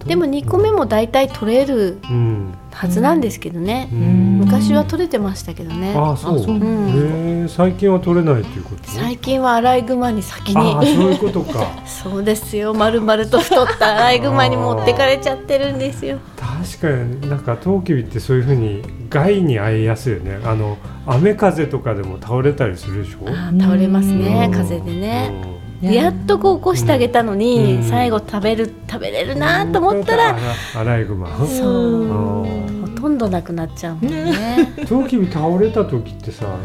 [0.06, 4.38] でも2個目も大体取れるうん、はずなんですけどね、うん。
[4.40, 5.94] 昔は取れてましたけどね。
[5.96, 6.36] ああそう。
[6.36, 8.82] ううん最近は取れないっていうこと？
[8.90, 10.86] 最近はアライグマに先に。
[10.94, 11.66] そういうことか。
[11.86, 12.74] そうですよ。
[12.74, 16.18] 丸々と太ったアライグマに持ってかれちゃってるんですよ。
[16.36, 17.28] 確かに。
[17.28, 20.38] なんかトウキビってそういうふうに害に遭いやすいよね。
[20.44, 20.76] あの
[21.06, 23.26] 雨風とかでも倒れたりするでしょ？
[23.60, 24.48] 倒れますね。
[24.52, 24.58] うん。
[24.58, 25.30] 風でね
[25.82, 30.36] やっとこう起こしてあげたのに、うん最後食べる食べれるなと思ったら、
[30.74, 31.72] アライグマそう
[32.02, 32.04] う
[32.46, 34.32] んほとんどなくなっちゃうもんね。
[34.88, 36.56] トウキビ倒れた時ってさ、あ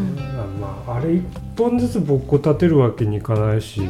[0.60, 1.24] まあ、あれ一
[1.58, 3.82] 本ずつぼっこ立てるわけにいかないし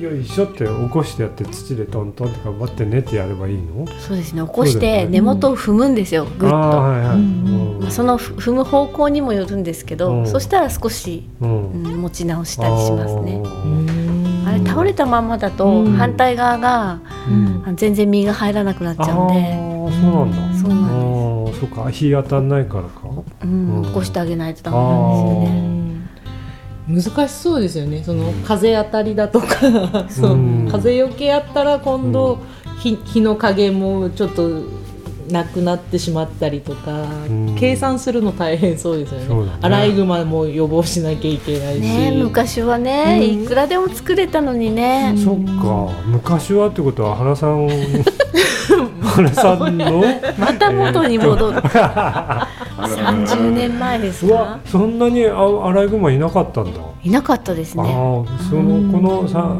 [0.00, 6.56] よいしょって起こしてやって土でトントンって頑張ってねってやればいいのそうですね起こして根元を踏むんですよ、ぐっと。
[6.56, 13.42] ああはいはい、うんまあそのふ踏む方向にもよるんですけど、うんそしたら少し、持ち直したりしますね。
[14.78, 15.92] 倒れたまんまだとうん。
[15.94, 17.00] 反対側が、
[17.74, 20.58] 全然実が入らなくなっちゃうんで、あーそうなんだ。
[20.58, 21.90] そうなんあーそっか。
[21.90, 22.90] 日当たんないからか。
[23.42, 23.76] うん。
[23.76, 23.84] うん。
[23.84, 25.98] 起こしてあげないとダメなんですよね。
[26.88, 28.02] 難しそうですよね。
[28.02, 29.46] その風当たりだとか。
[30.08, 30.32] そう。
[30.32, 30.68] うん。
[30.70, 32.38] 風よけやったら今度、
[32.80, 34.62] 日日の影もちょっと
[35.30, 37.56] なくなってしまったりとか、うん。
[37.58, 39.46] 計算するの大変そうですよね。
[39.46, 39.52] ね。
[39.60, 43.44] アライグマも予防しなきゃいけないし、ね昔はね、うん。
[43.44, 45.92] いくらでも作れたのにね、そっか。
[46.06, 47.68] 昔はってことは原さん
[49.02, 50.02] 原さんの？
[50.38, 54.58] また元に戻る、30年前ですか？
[54.66, 57.90] そんなにあアライグマいなかったんだ、いなかったですああね
[58.48, 59.56] そのこのさ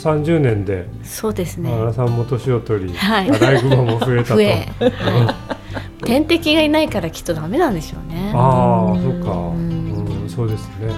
[0.00, 1.70] 30年でそうですね。
[1.70, 3.30] 原さんも年を取り、はい。
[3.30, 4.34] アライグマも増えたと。
[4.34, 6.04] はい。
[6.04, 8.32] 天敵がいないからきっとダメなんでしょうね。
[8.34, 10.22] ああそっか、ん。
[10.22, 10.88] うん、そうですね。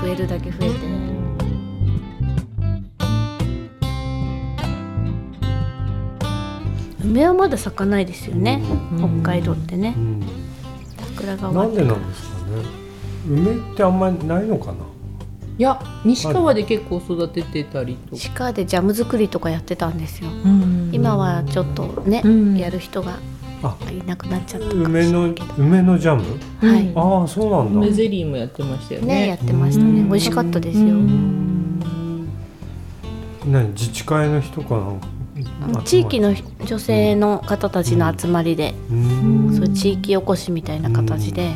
[0.00, 0.74] 増えるだけ増えて。
[7.04, 8.62] 梅はまだ咲かないですよね、
[8.92, 9.22] うん。
[9.22, 9.94] 北海道ってね。
[9.96, 10.22] うん。
[10.96, 12.84] 桜が終なんでなんですかね。
[13.28, 14.93] 梅ってあんまりないのかな
[15.56, 20.28] いや西川で結構育ててたりとか、鹿でジャム作りとかやってたんですよ。
[20.30, 20.90] うん。
[20.92, 22.56] 今はちょっとね、うん。
[22.56, 23.18] やる人が
[23.62, 23.76] あ。
[23.90, 26.22] いなくなっちゃった梅の梅のジャム？
[26.58, 26.92] はい。
[26.96, 27.80] ああそうなんだ。
[27.80, 29.06] 梅ゼリーもやってましたよね。
[29.06, 30.00] ねやってましたね。
[30.00, 30.08] うん。
[30.08, 30.96] 美味しかったですよ。
[33.46, 34.98] 何自治会の人か
[35.68, 36.34] な地域の
[36.66, 39.54] 女性の方たちの集まりで、うん。
[39.54, 41.52] そう地域おこしみたいな形で、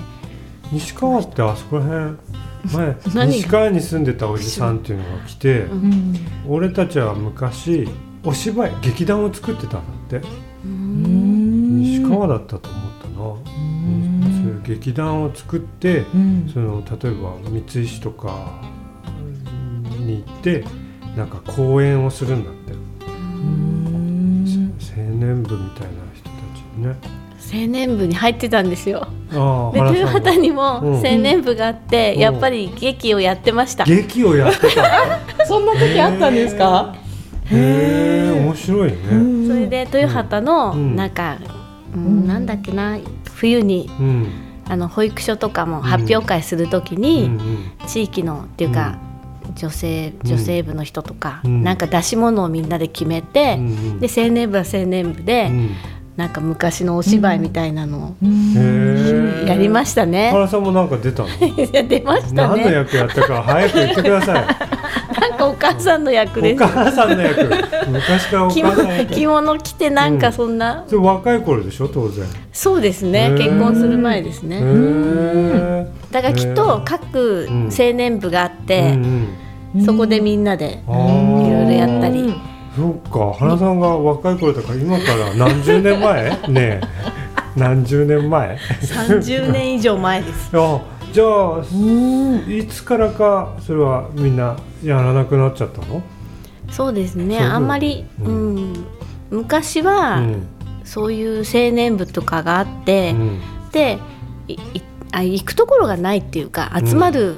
[0.71, 2.17] 西川ってあそこら辺
[2.65, 6.15] 前 何西川に住んでたおじさんっていうのが来て、うん。
[6.47, 7.89] 俺たちは昔
[8.25, 9.79] お芝居劇団を作ってたんだ
[10.19, 10.29] って。
[10.65, 11.83] うん。
[11.83, 13.39] 西川だったと思ったな、そ
[14.45, 16.51] ういう劇団を作ってうん。
[16.53, 18.61] その例えば三石とか
[19.99, 20.65] に行って
[21.17, 22.73] なんか講演をするんだって、
[24.97, 27.18] 青年部みたいな人たちね
[27.53, 29.07] 青年部に入ってたんですよ。
[29.31, 30.95] で豊畑にもうん。
[30.97, 32.21] 青年部があって、うん。
[32.21, 36.95] やっぱり劇をやってました、劇をやってた そんな時あったんですか？
[37.51, 38.97] へえ面白いね。
[39.47, 40.97] それで豊畑のうん。
[40.97, 41.39] なんか、
[41.95, 42.99] うんなんだっけな
[43.35, 44.27] 冬にうん。
[44.71, 47.39] あの保育所とかも発表会するときに、うん。
[47.87, 48.99] 地域のっていうか、
[49.55, 50.29] 女性うん。
[50.29, 51.63] 女性部の人とか、うん。
[51.63, 54.01] なんか出し物をみんなで決めて、うん。
[54.01, 55.71] で青年部は青年部で、うん
[56.19, 60.33] なんか昔のお芝居みたいなのをやりましたね。
[60.33, 61.29] 原さんもなんか出たの？
[61.29, 61.33] い
[61.73, 62.73] や出ました何のね。
[62.73, 64.47] 役やったか早く言ってください。
[65.21, 66.65] なんかお母さんの役おです。
[66.65, 67.45] 母さんの役。
[67.89, 72.27] 昔からお着母さん着物着てなんかそんな、それ若い頃でしょ当然。
[72.53, 73.31] そうですね。
[73.39, 74.61] 結婚する前ですへね。
[74.61, 77.71] えだからきっと各うん。
[77.71, 79.29] 青年部があって、うん
[79.87, 82.35] そこでみんなでいろいろやったり。
[82.79, 86.31] そっか原さんが若い頃だから今から何十年前？
[86.49, 86.81] ねえ。
[87.57, 90.51] 何十年前？30年以上前です。
[90.57, 90.81] あ
[91.13, 91.61] じゃあ
[92.49, 96.03] いつからかそれはみんなやらなくなっちゃったの？
[96.71, 97.39] そうですね。
[97.41, 98.55] あんまり、ううん。
[98.73, 98.87] ん、
[99.31, 100.47] 昔は、うん。
[100.85, 103.41] そういう青年部とかがあって、うん。
[103.73, 103.99] で
[105.13, 107.37] あ行くところがないっていうか集まる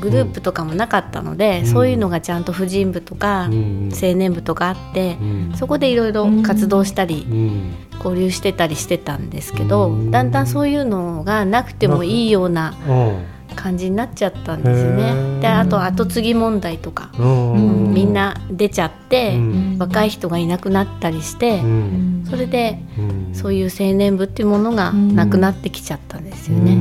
[0.00, 1.66] グループとかもなかったので、うん。
[1.66, 3.90] そういうのがちゃんと婦人部とか、うん。
[3.92, 5.52] 青年部とかあってう、ん。
[5.56, 7.74] そこでいろいろ活動したり、うん。
[8.02, 10.10] 交流してたりしてたんですけど、うん。
[10.10, 13.24] だんだんそういうのがなくてもいいようなうん。
[13.56, 15.02] 感じになっちゃったんですよへね。
[15.12, 15.40] ー。
[15.40, 17.24] であと後継ぎ問題とか、う
[17.58, 17.92] ん。
[17.92, 19.76] みんな出ちゃって、うん。
[19.78, 22.24] 若い人がいなくなったりして、うん。
[22.30, 23.34] それでうん。
[23.34, 26.74] そういう青年部っていうものがなくなってきちゃったんですよね。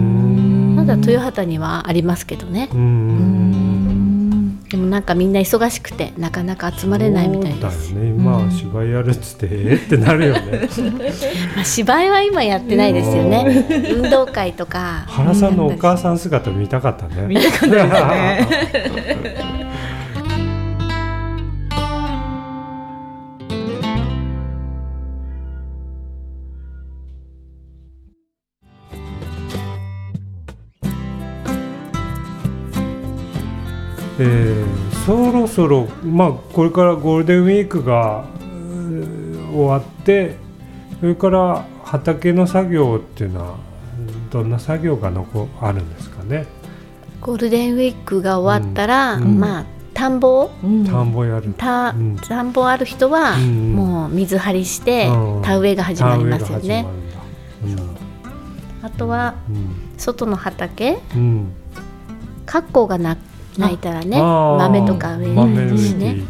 [0.82, 2.70] うんまだ豊畑にはありますけどね。
[2.74, 2.78] う。
[2.78, 4.64] ん。
[4.70, 7.92] でもなんかみんな忙しくてなかなか集まれないみたいです。
[7.92, 8.10] ね。
[8.10, 9.86] 今芝居やるっつってえー？
[9.86, 10.70] ってなるよね。
[11.56, 13.66] まあ芝居は今やってないですよね。
[13.96, 15.04] 運動会とか。
[15.08, 17.26] 原さんのお母さん姿見たかったね。
[17.28, 19.66] 見たかったですね
[34.20, 38.26] えーそろそろまあこれからゴールデンウィークが
[39.52, 40.36] 終わって
[41.00, 43.56] それから畑の作業っていうのは
[44.30, 46.46] どんな作業が残あるんですかね？
[47.22, 49.40] ゴールデンウィークが終わったら、うん。
[49.40, 50.52] まあ田んぼを？
[50.64, 50.86] うん。
[50.86, 51.54] 田んぼやる。
[51.58, 52.52] 田ん。
[52.54, 53.74] ぼある人は、うん。
[53.74, 55.42] もう水張りして、うん。
[55.42, 56.86] 田植えが始まりますよね。
[58.84, 59.76] あとはうん。
[59.98, 61.00] 外の畑？
[61.16, 61.52] うん。
[62.46, 63.18] 格好がな
[63.60, 66.14] 泣いたらね豆とか植えるしてね。
[66.16, 66.24] ね、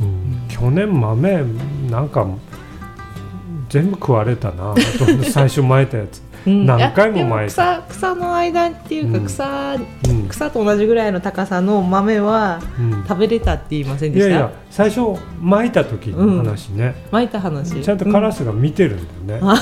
[0.00, 1.44] うん、去年豆
[1.90, 2.26] なんか
[3.68, 4.74] 全部食われたな。
[5.30, 6.66] 最初巻いたやつ、うん。
[6.66, 9.24] 何回も巻い草草の間っていうかうん。
[9.24, 9.76] 草、
[10.08, 10.28] うん。
[10.28, 13.04] 草と同じぐらいの高さの豆はうん。
[13.08, 14.28] 食べれたって言いませんでした？
[14.28, 17.80] いやいや最初巻いた時の話ね、巻いた話。
[17.82, 19.54] ちゃんとカラスが見てるんだよね、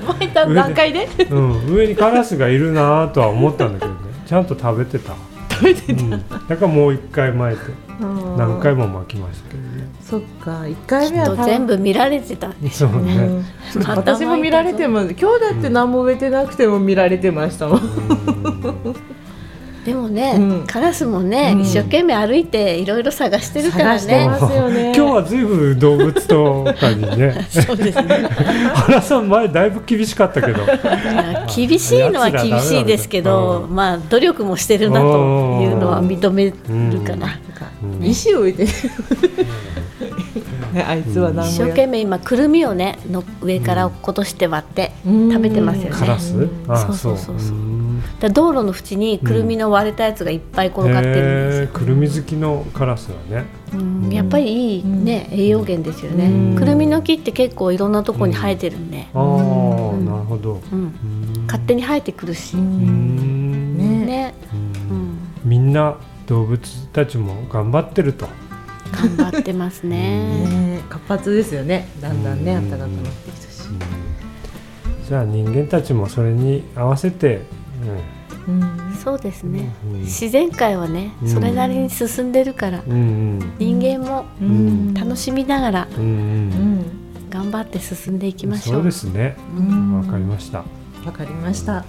[0.00, 0.06] うん。
[0.08, 1.06] 巻いた段階で？
[1.30, 3.92] うん、上にカラスがいるなとは思ったんだけど。
[3.92, 5.14] ねちゃんと食べてた、
[5.50, 7.92] 食べてうん、だからもう一回巻いて。
[8.00, 9.88] 何回もも巻きましたけどね。
[10.02, 10.66] そっか。
[10.66, 13.16] 一回目はと全部見られてたんですそうよね。
[13.16, 13.44] ね、
[13.76, 13.82] うん。
[13.86, 15.14] 私も見られてます。
[15.14, 18.96] 今日だって何も植えてなくても見られてましたもん、うん
[19.84, 20.66] でもね、うん。
[20.66, 21.60] カラスもね、うん。
[21.62, 24.26] 一生懸命歩いていろいろ探してるからね。
[24.28, 24.38] ま。
[24.38, 24.92] すよね。
[24.96, 27.46] 今日はずいぶん動物とかにね。
[27.50, 28.28] そうですね。
[28.74, 30.60] 原さん前だいぶ厳しかったけど。
[31.54, 33.74] 厳しいのは厳しいですけど、うん。
[33.74, 36.52] まあ努力もしてるなというのは認める
[37.00, 37.40] かな。
[37.82, 38.04] うん。
[38.04, 38.70] 石を植えてる
[40.72, 45.90] ねあいつは一生懸命今くるみをねの上から落っことして割って命食べてますよね。
[45.90, 46.48] カラス？
[46.68, 47.40] あそうそうそう。
[47.40, 47.56] そう。
[48.18, 51.62] だ道路の縁にくるみの割れたやつがいっぱい転がってるんですよ。
[51.62, 53.44] へー、くるみ好きのカラスはね。
[53.74, 54.10] うん。
[54.12, 56.56] やっぱりいいね、栄養源ですよね、うん。
[56.56, 60.04] くるみの木って結構いろんなところに生えてるんで、ああ、うん。
[60.04, 60.60] なるほど。
[61.46, 63.78] 勝手に生えてくるし、うーん。
[63.78, 64.06] ね。
[64.06, 65.96] ね、ううんん、みんな
[66.26, 68.26] 動物たちも頑張ってると
[68.92, 70.44] 頑張ってますね。
[70.44, 71.88] ね活発ですよね。
[72.00, 73.68] だんだんねうん暖かくなってきたし、
[75.08, 77.42] じゃあ人間たちもそれに合わせて、
[78.48, 78.94] うん。
[79.02, 80.00] そうですね、うん。
[80.00, 81.28] 自然界はね、うん。
[81.28, 82.92] それなりに進んでるから、うん。
[82.92, 82.94] う
[83.44, 84.94] ん人間もうん。
[84.94, 86.06] 楽しみながらうんうん。
[86.06, 86.08] う
[87.26, 87.30] ん。
[87.30, 88.74] 頑張って進んでいきましょう。
[88.76, 89.36] そうですね。
[89.56, 89.98] うん。
[89.98, 90.64] わかりました。
[91.04, 91.84] わかりました。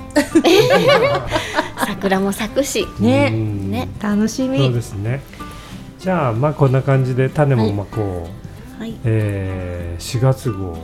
[1.86, 3.30] 桜も咲くし、ね。
[3.32, 3.72] うん。
[3.72, 4.58] ね、楽しみ。
[4.58, 5.22] そうですね
[6.04, 8.28] じゃあまあこんな感じで種もまこ
[8.78, 10.78] う、はい、えー、4月号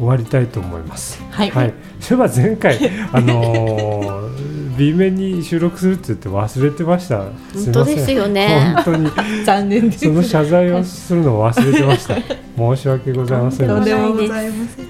[0.00, 1.22] 終わりたいと思います。
[1.30, 1.50] はい。
[1.50, 7.18] はい、そういえば前回 あのー、B 面に収録するって言って忘れてました。
[7.18, 8.72] 本当ですよね。
[8.76, 9.10] 本当に。
[9.44, 10.06] 残念です。
[10.06, 12.14] その謝罪をするのを忘れてました。
[12.16, 14.86] 申し訳ございませんとんでもございません。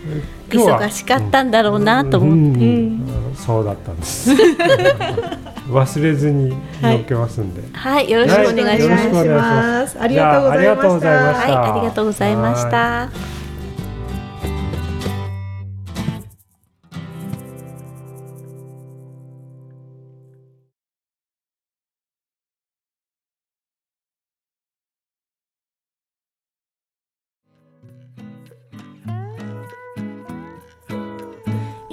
[0.48, 3.34] 忙しかったんだろうなと思って、うんうんうん。
[3.34, 4.30] そうだったんです。
[5.68, 7.62] 忘れずに乗っけますんで。
[7.72, 8.82] はい、よろしくお願いします。
[8.82, 9.98] よろしくお願いします。
[10.00, 11.60] ありがとうございまありがとうございました。
[11.60, 13.39] はい、ありがとうございました。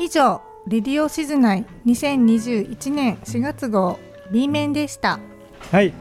[0.07, 3.99] 以上レディオシズナイ2021年4月号
[4.31, 5.19] B 面でした。
[5.69, 5.93] はい、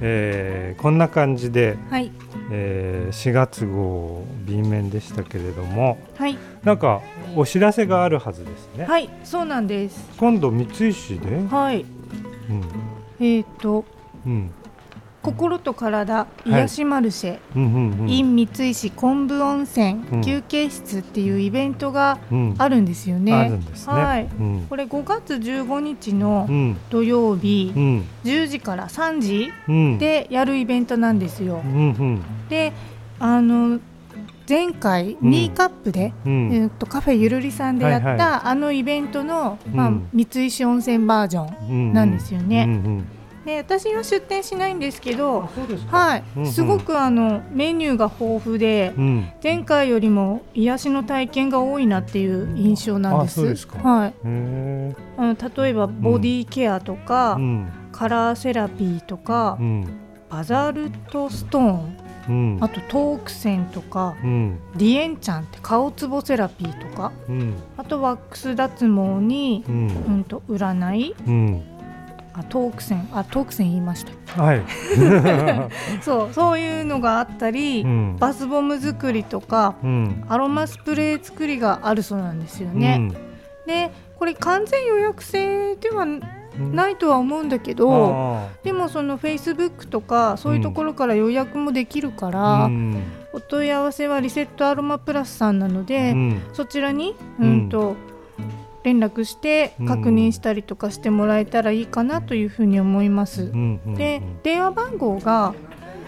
[0.00, 2.10] えーこんな感じで、はい。
[2.50, 6.36] えー4月号 B 面でしたけれどもはい。
[6.64, 7.02] なんか
[7.36, 10.10] お知らせがあるはずですね、はいそうなんです。
[10.18, 11.48] 今度三石で、うん。
[11.48, 11.84] はい
[13.20, 13.84] えっ、と
[14.26, 14.50] うん
[15.22, 18.10] 心と体癒しマルシェ、うんうんうん。
[18.10, 20.20] in 三石昆布温泉、うん。
[20.22, 22.54] 休憩室っていうイベントがうん。
[22.58, 23.32] あるんですよね。
[23.32, 23.66] あるんね。
[23.86, 24.24] はい。
[24.24, 24.66] うん。
[24.68, 26.76] これ5月15日のうん。
[26.90, 28.04] 土曜日うん。
[28.24, 29.98] 10時から3時うん。
[29.98, 31.62] でやるイベントなんですよ。
[31.64, 31.68] う。
[31.68, 32.22] んうん。
[32.48, 32.72] で
[33.20, 33.78] あの
[34.48, 35.30] 前回うん。
[35.30, 36.52] ミーカップで、うん。
[36.52, 42.64] えー、とカフェゆるりさんでやった、はいはあのイベントの、まあうん三石温泉バージョンうんなんですよね。
[42.64, 43.06] うんうん
[43.44, 45.96] で私は出店しないんですけど、すか。
[45.96, 46.52] はい、うんうん。
[46.52, 49.32] すごくあのメニューが豊富で、うん。
[49.42, 53.42] 前回よりも癒しの体験が多いなっていう印象なんです。
[53.42, 53.78] うですか。
[53.78, 54.14] はい。
[54.24, 57.72] あの例えばボディケアとか、うん。
[57.90, 59.86] カラーセラピーとか、うん。
[60.30, 61.96] バザルトストーン、
[62.28, 62.58] うん。
[62.60, 64.60] あとトークセンとか、うん。
[64.76, 67.54] リエンチャンって顔ツボセラピーとか、うん。
[67.76, 69.88] あとワックス脱毛に、うん。
[69.88, 71.62] うんと占い、うん
[72.34, 74.42] あトークセン、あトークセン言いました。
[74.42, 74.62] はい。
[76.02, 79.74] そうそういうのがあったり、うんバスボム作りとか。
[79.82, 83.10] うんアロマスプレー作りがあるそうなんですよね。
[83.66, 86.22] でこれ完全予約制ではうん
[86.74, 93.02] ないとは思うんだけど、あでもそのフェイスブックとかそういうところから予約もできるかーら、うん
[93.34, 97.96] お問い合わせはリセットアロマプラスさんなので、うんそちらに、ううんんと
[98.84, 99.86] 連絡してうん。
[99.86, 103.44] 確認したりとかしてもらえたらいいかなというふうに思います。
[103.44, 105.54] うんうんで電話番号が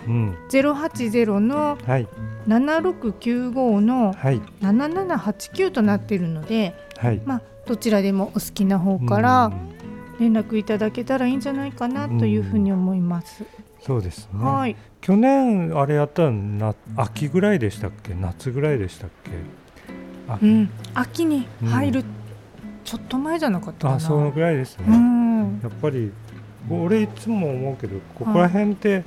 [0.06, 0.36] うん。
[0.50, 2.08] 080のはい。
[2.46, 4.40] 7695のはい。
[4.62, 7.20] 7789となっているので、はい。
[7.24, 9.52] まあ、どちらでもお好きな方から
[10.20, 13.44] 連絡いただけたらいいんじゃないかなというふうに思います。
[13.80, 14.44] そうですね。
[14.44, 18.14] はい、去年あれやったのな秋ぐらいでしたっけ？
[18.14, 19.30] 夏ぐらいでしたっけ？
[20.28, 22.04] あ,、うん、秋に入る、
[22.84, 23.94] ちょっと前じゃなかったかな。
[23.96, 26.12] あそのぐらいですね、うん、やっぱり
[26.70, 29.04] 俺いつも思うけどここら辺って、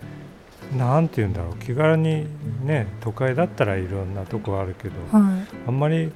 [0.77, 2.27] なんて言うんだろう気軽に
[2.65, 6.11] ね都会だったらいろんなとこあるけど、はい、あんまり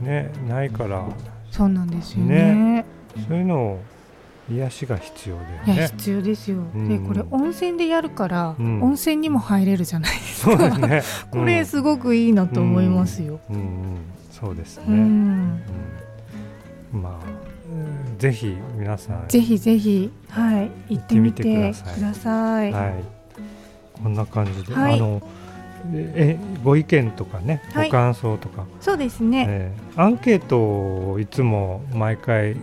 [0.00, 1.04] ねないから
[1.50, 2.84] そうなんですよね。
[3.28, 3.80] そういうのを
[4.50, 5.82] 癒しが必要いだよね。
[5.82, 6.58] や必要ですよ。
[6.58, 10.68] うんでこれ温泉でやるから、うん温泉にも入れるじゃないですそうか。
[10.68, 11.02] ですね。
[11.30, 13.40] これすごくいいなと思いますよ。
[13.50, 13.96] うん、
[14.30, 14.84] そうですね。
[14.88, 15.62] うん、うん
[16.92, 17.26] まあ、
[17.72, 19.28] うんぜひ皆さん。
[19.28, 20.10] ぜひぜひ。
[20.28, 20.94] はい。
[20.94, 22.72] 行ってみてください。
[22.72, 22.94] はい、
[24.02, 24.94] こんな感じで、はい。
[24.94, 25.22] あの
[25.92, 27.86] えご意見とかね、はい。
[27.86, 29.46] ご感想とか、そうですね。
[29.48, 30.58] えーアンケート
[31.12, 32.56] をいつも毎回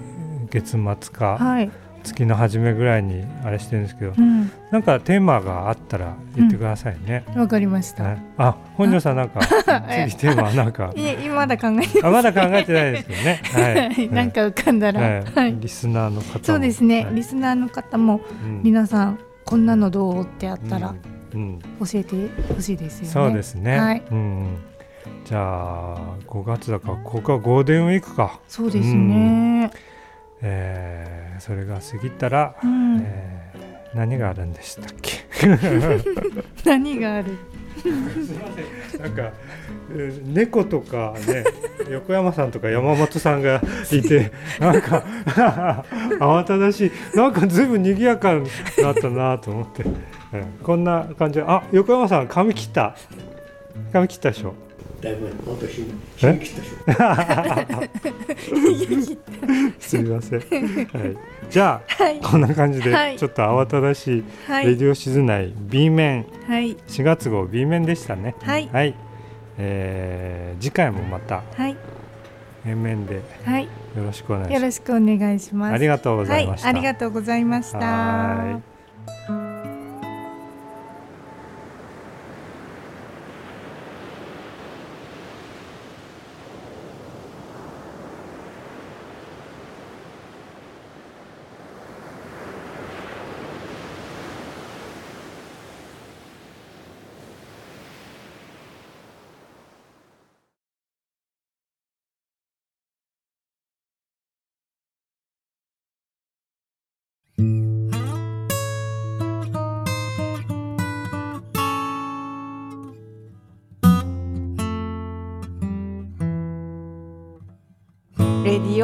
[0.50, 1.72] 月末か、はい
[2.04, 4.52] 月の初めぐらいにあれしてるんですけどうん。
[4.72, 8.22] なんかテーマがあったら言ってくださいね、わかりました、はい。
[8.38, 9.40] あ本庄さんなんか
[9.90, 10.92] え 次テーマはなんか。
[10.96, 13.42] いえ今まだ考えてあまだ考えてないですけどね。
[13.44, 15.24] はい、なんか浮かんだら、はい。
[15.24, 15.56] はい。
[15.60, 16.44] リスナーの方も。
[16.44, 17.16] そうですね、はい。
[17.16, 18.62] リスナーの方もうん。
[18.64, 20.94] 皆さんこんなのどうってあったら
[21.34, 21.42] うん。
[21.42, 21.60] うん。
[21.88, 23.10] 教えてほしいですよね。
[23.10, 24.04] そうですね、はい。
[24.12, 24.58] うんうん。
[25.24, 25.98] じゃあ
[26.28, 29.72] 5月だからここはゴールデンウィークか、そうですね。
[30.42, 35.12] えーそれが過ぎたら、うん、えー何があるんでしたっけ？
[36.66, 37.38] 何がある？
[39.00, 39.32] なんか、
[39.92, 41.44] えー猫とかね
[41.90, 43.62] 横山さんとか山本さんが
[43.92, 45.04] いてなんか
[46.20, 46.92] 慌ただしい。
[47.16, 48.48] なんかずいぶん賑やかに
[48.82, 49.94] なったなと思って、うん
[50.64, 52.96] こんな感じであ横山さん髪切った。
[53.94, 54.54] 髪切ったでしょ
[55.02, 55.88] だいぶ私も
[56.18, 57.02] 新切った
[59.80, 60.50] すみません、はい、
[61.50, 63.80] じゃあ、はいこんな感じではいちょっと慌た。
[63.80, 68.16] だしいはいレディオ静内 B 面はい4月号 B 面でした。
[68.16, 68.96] ねはいはい、
[69.60, 71.44] えー次回もまた。
[71.56, 71.78] はい
[72.66, 75.74] 面面でよはいろしくお願いしますよろしくお願いします。
[75.74, 79.57] ありがとうございました、はい、ありがとうございました。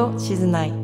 [0.04, 0.83] はレディオ静内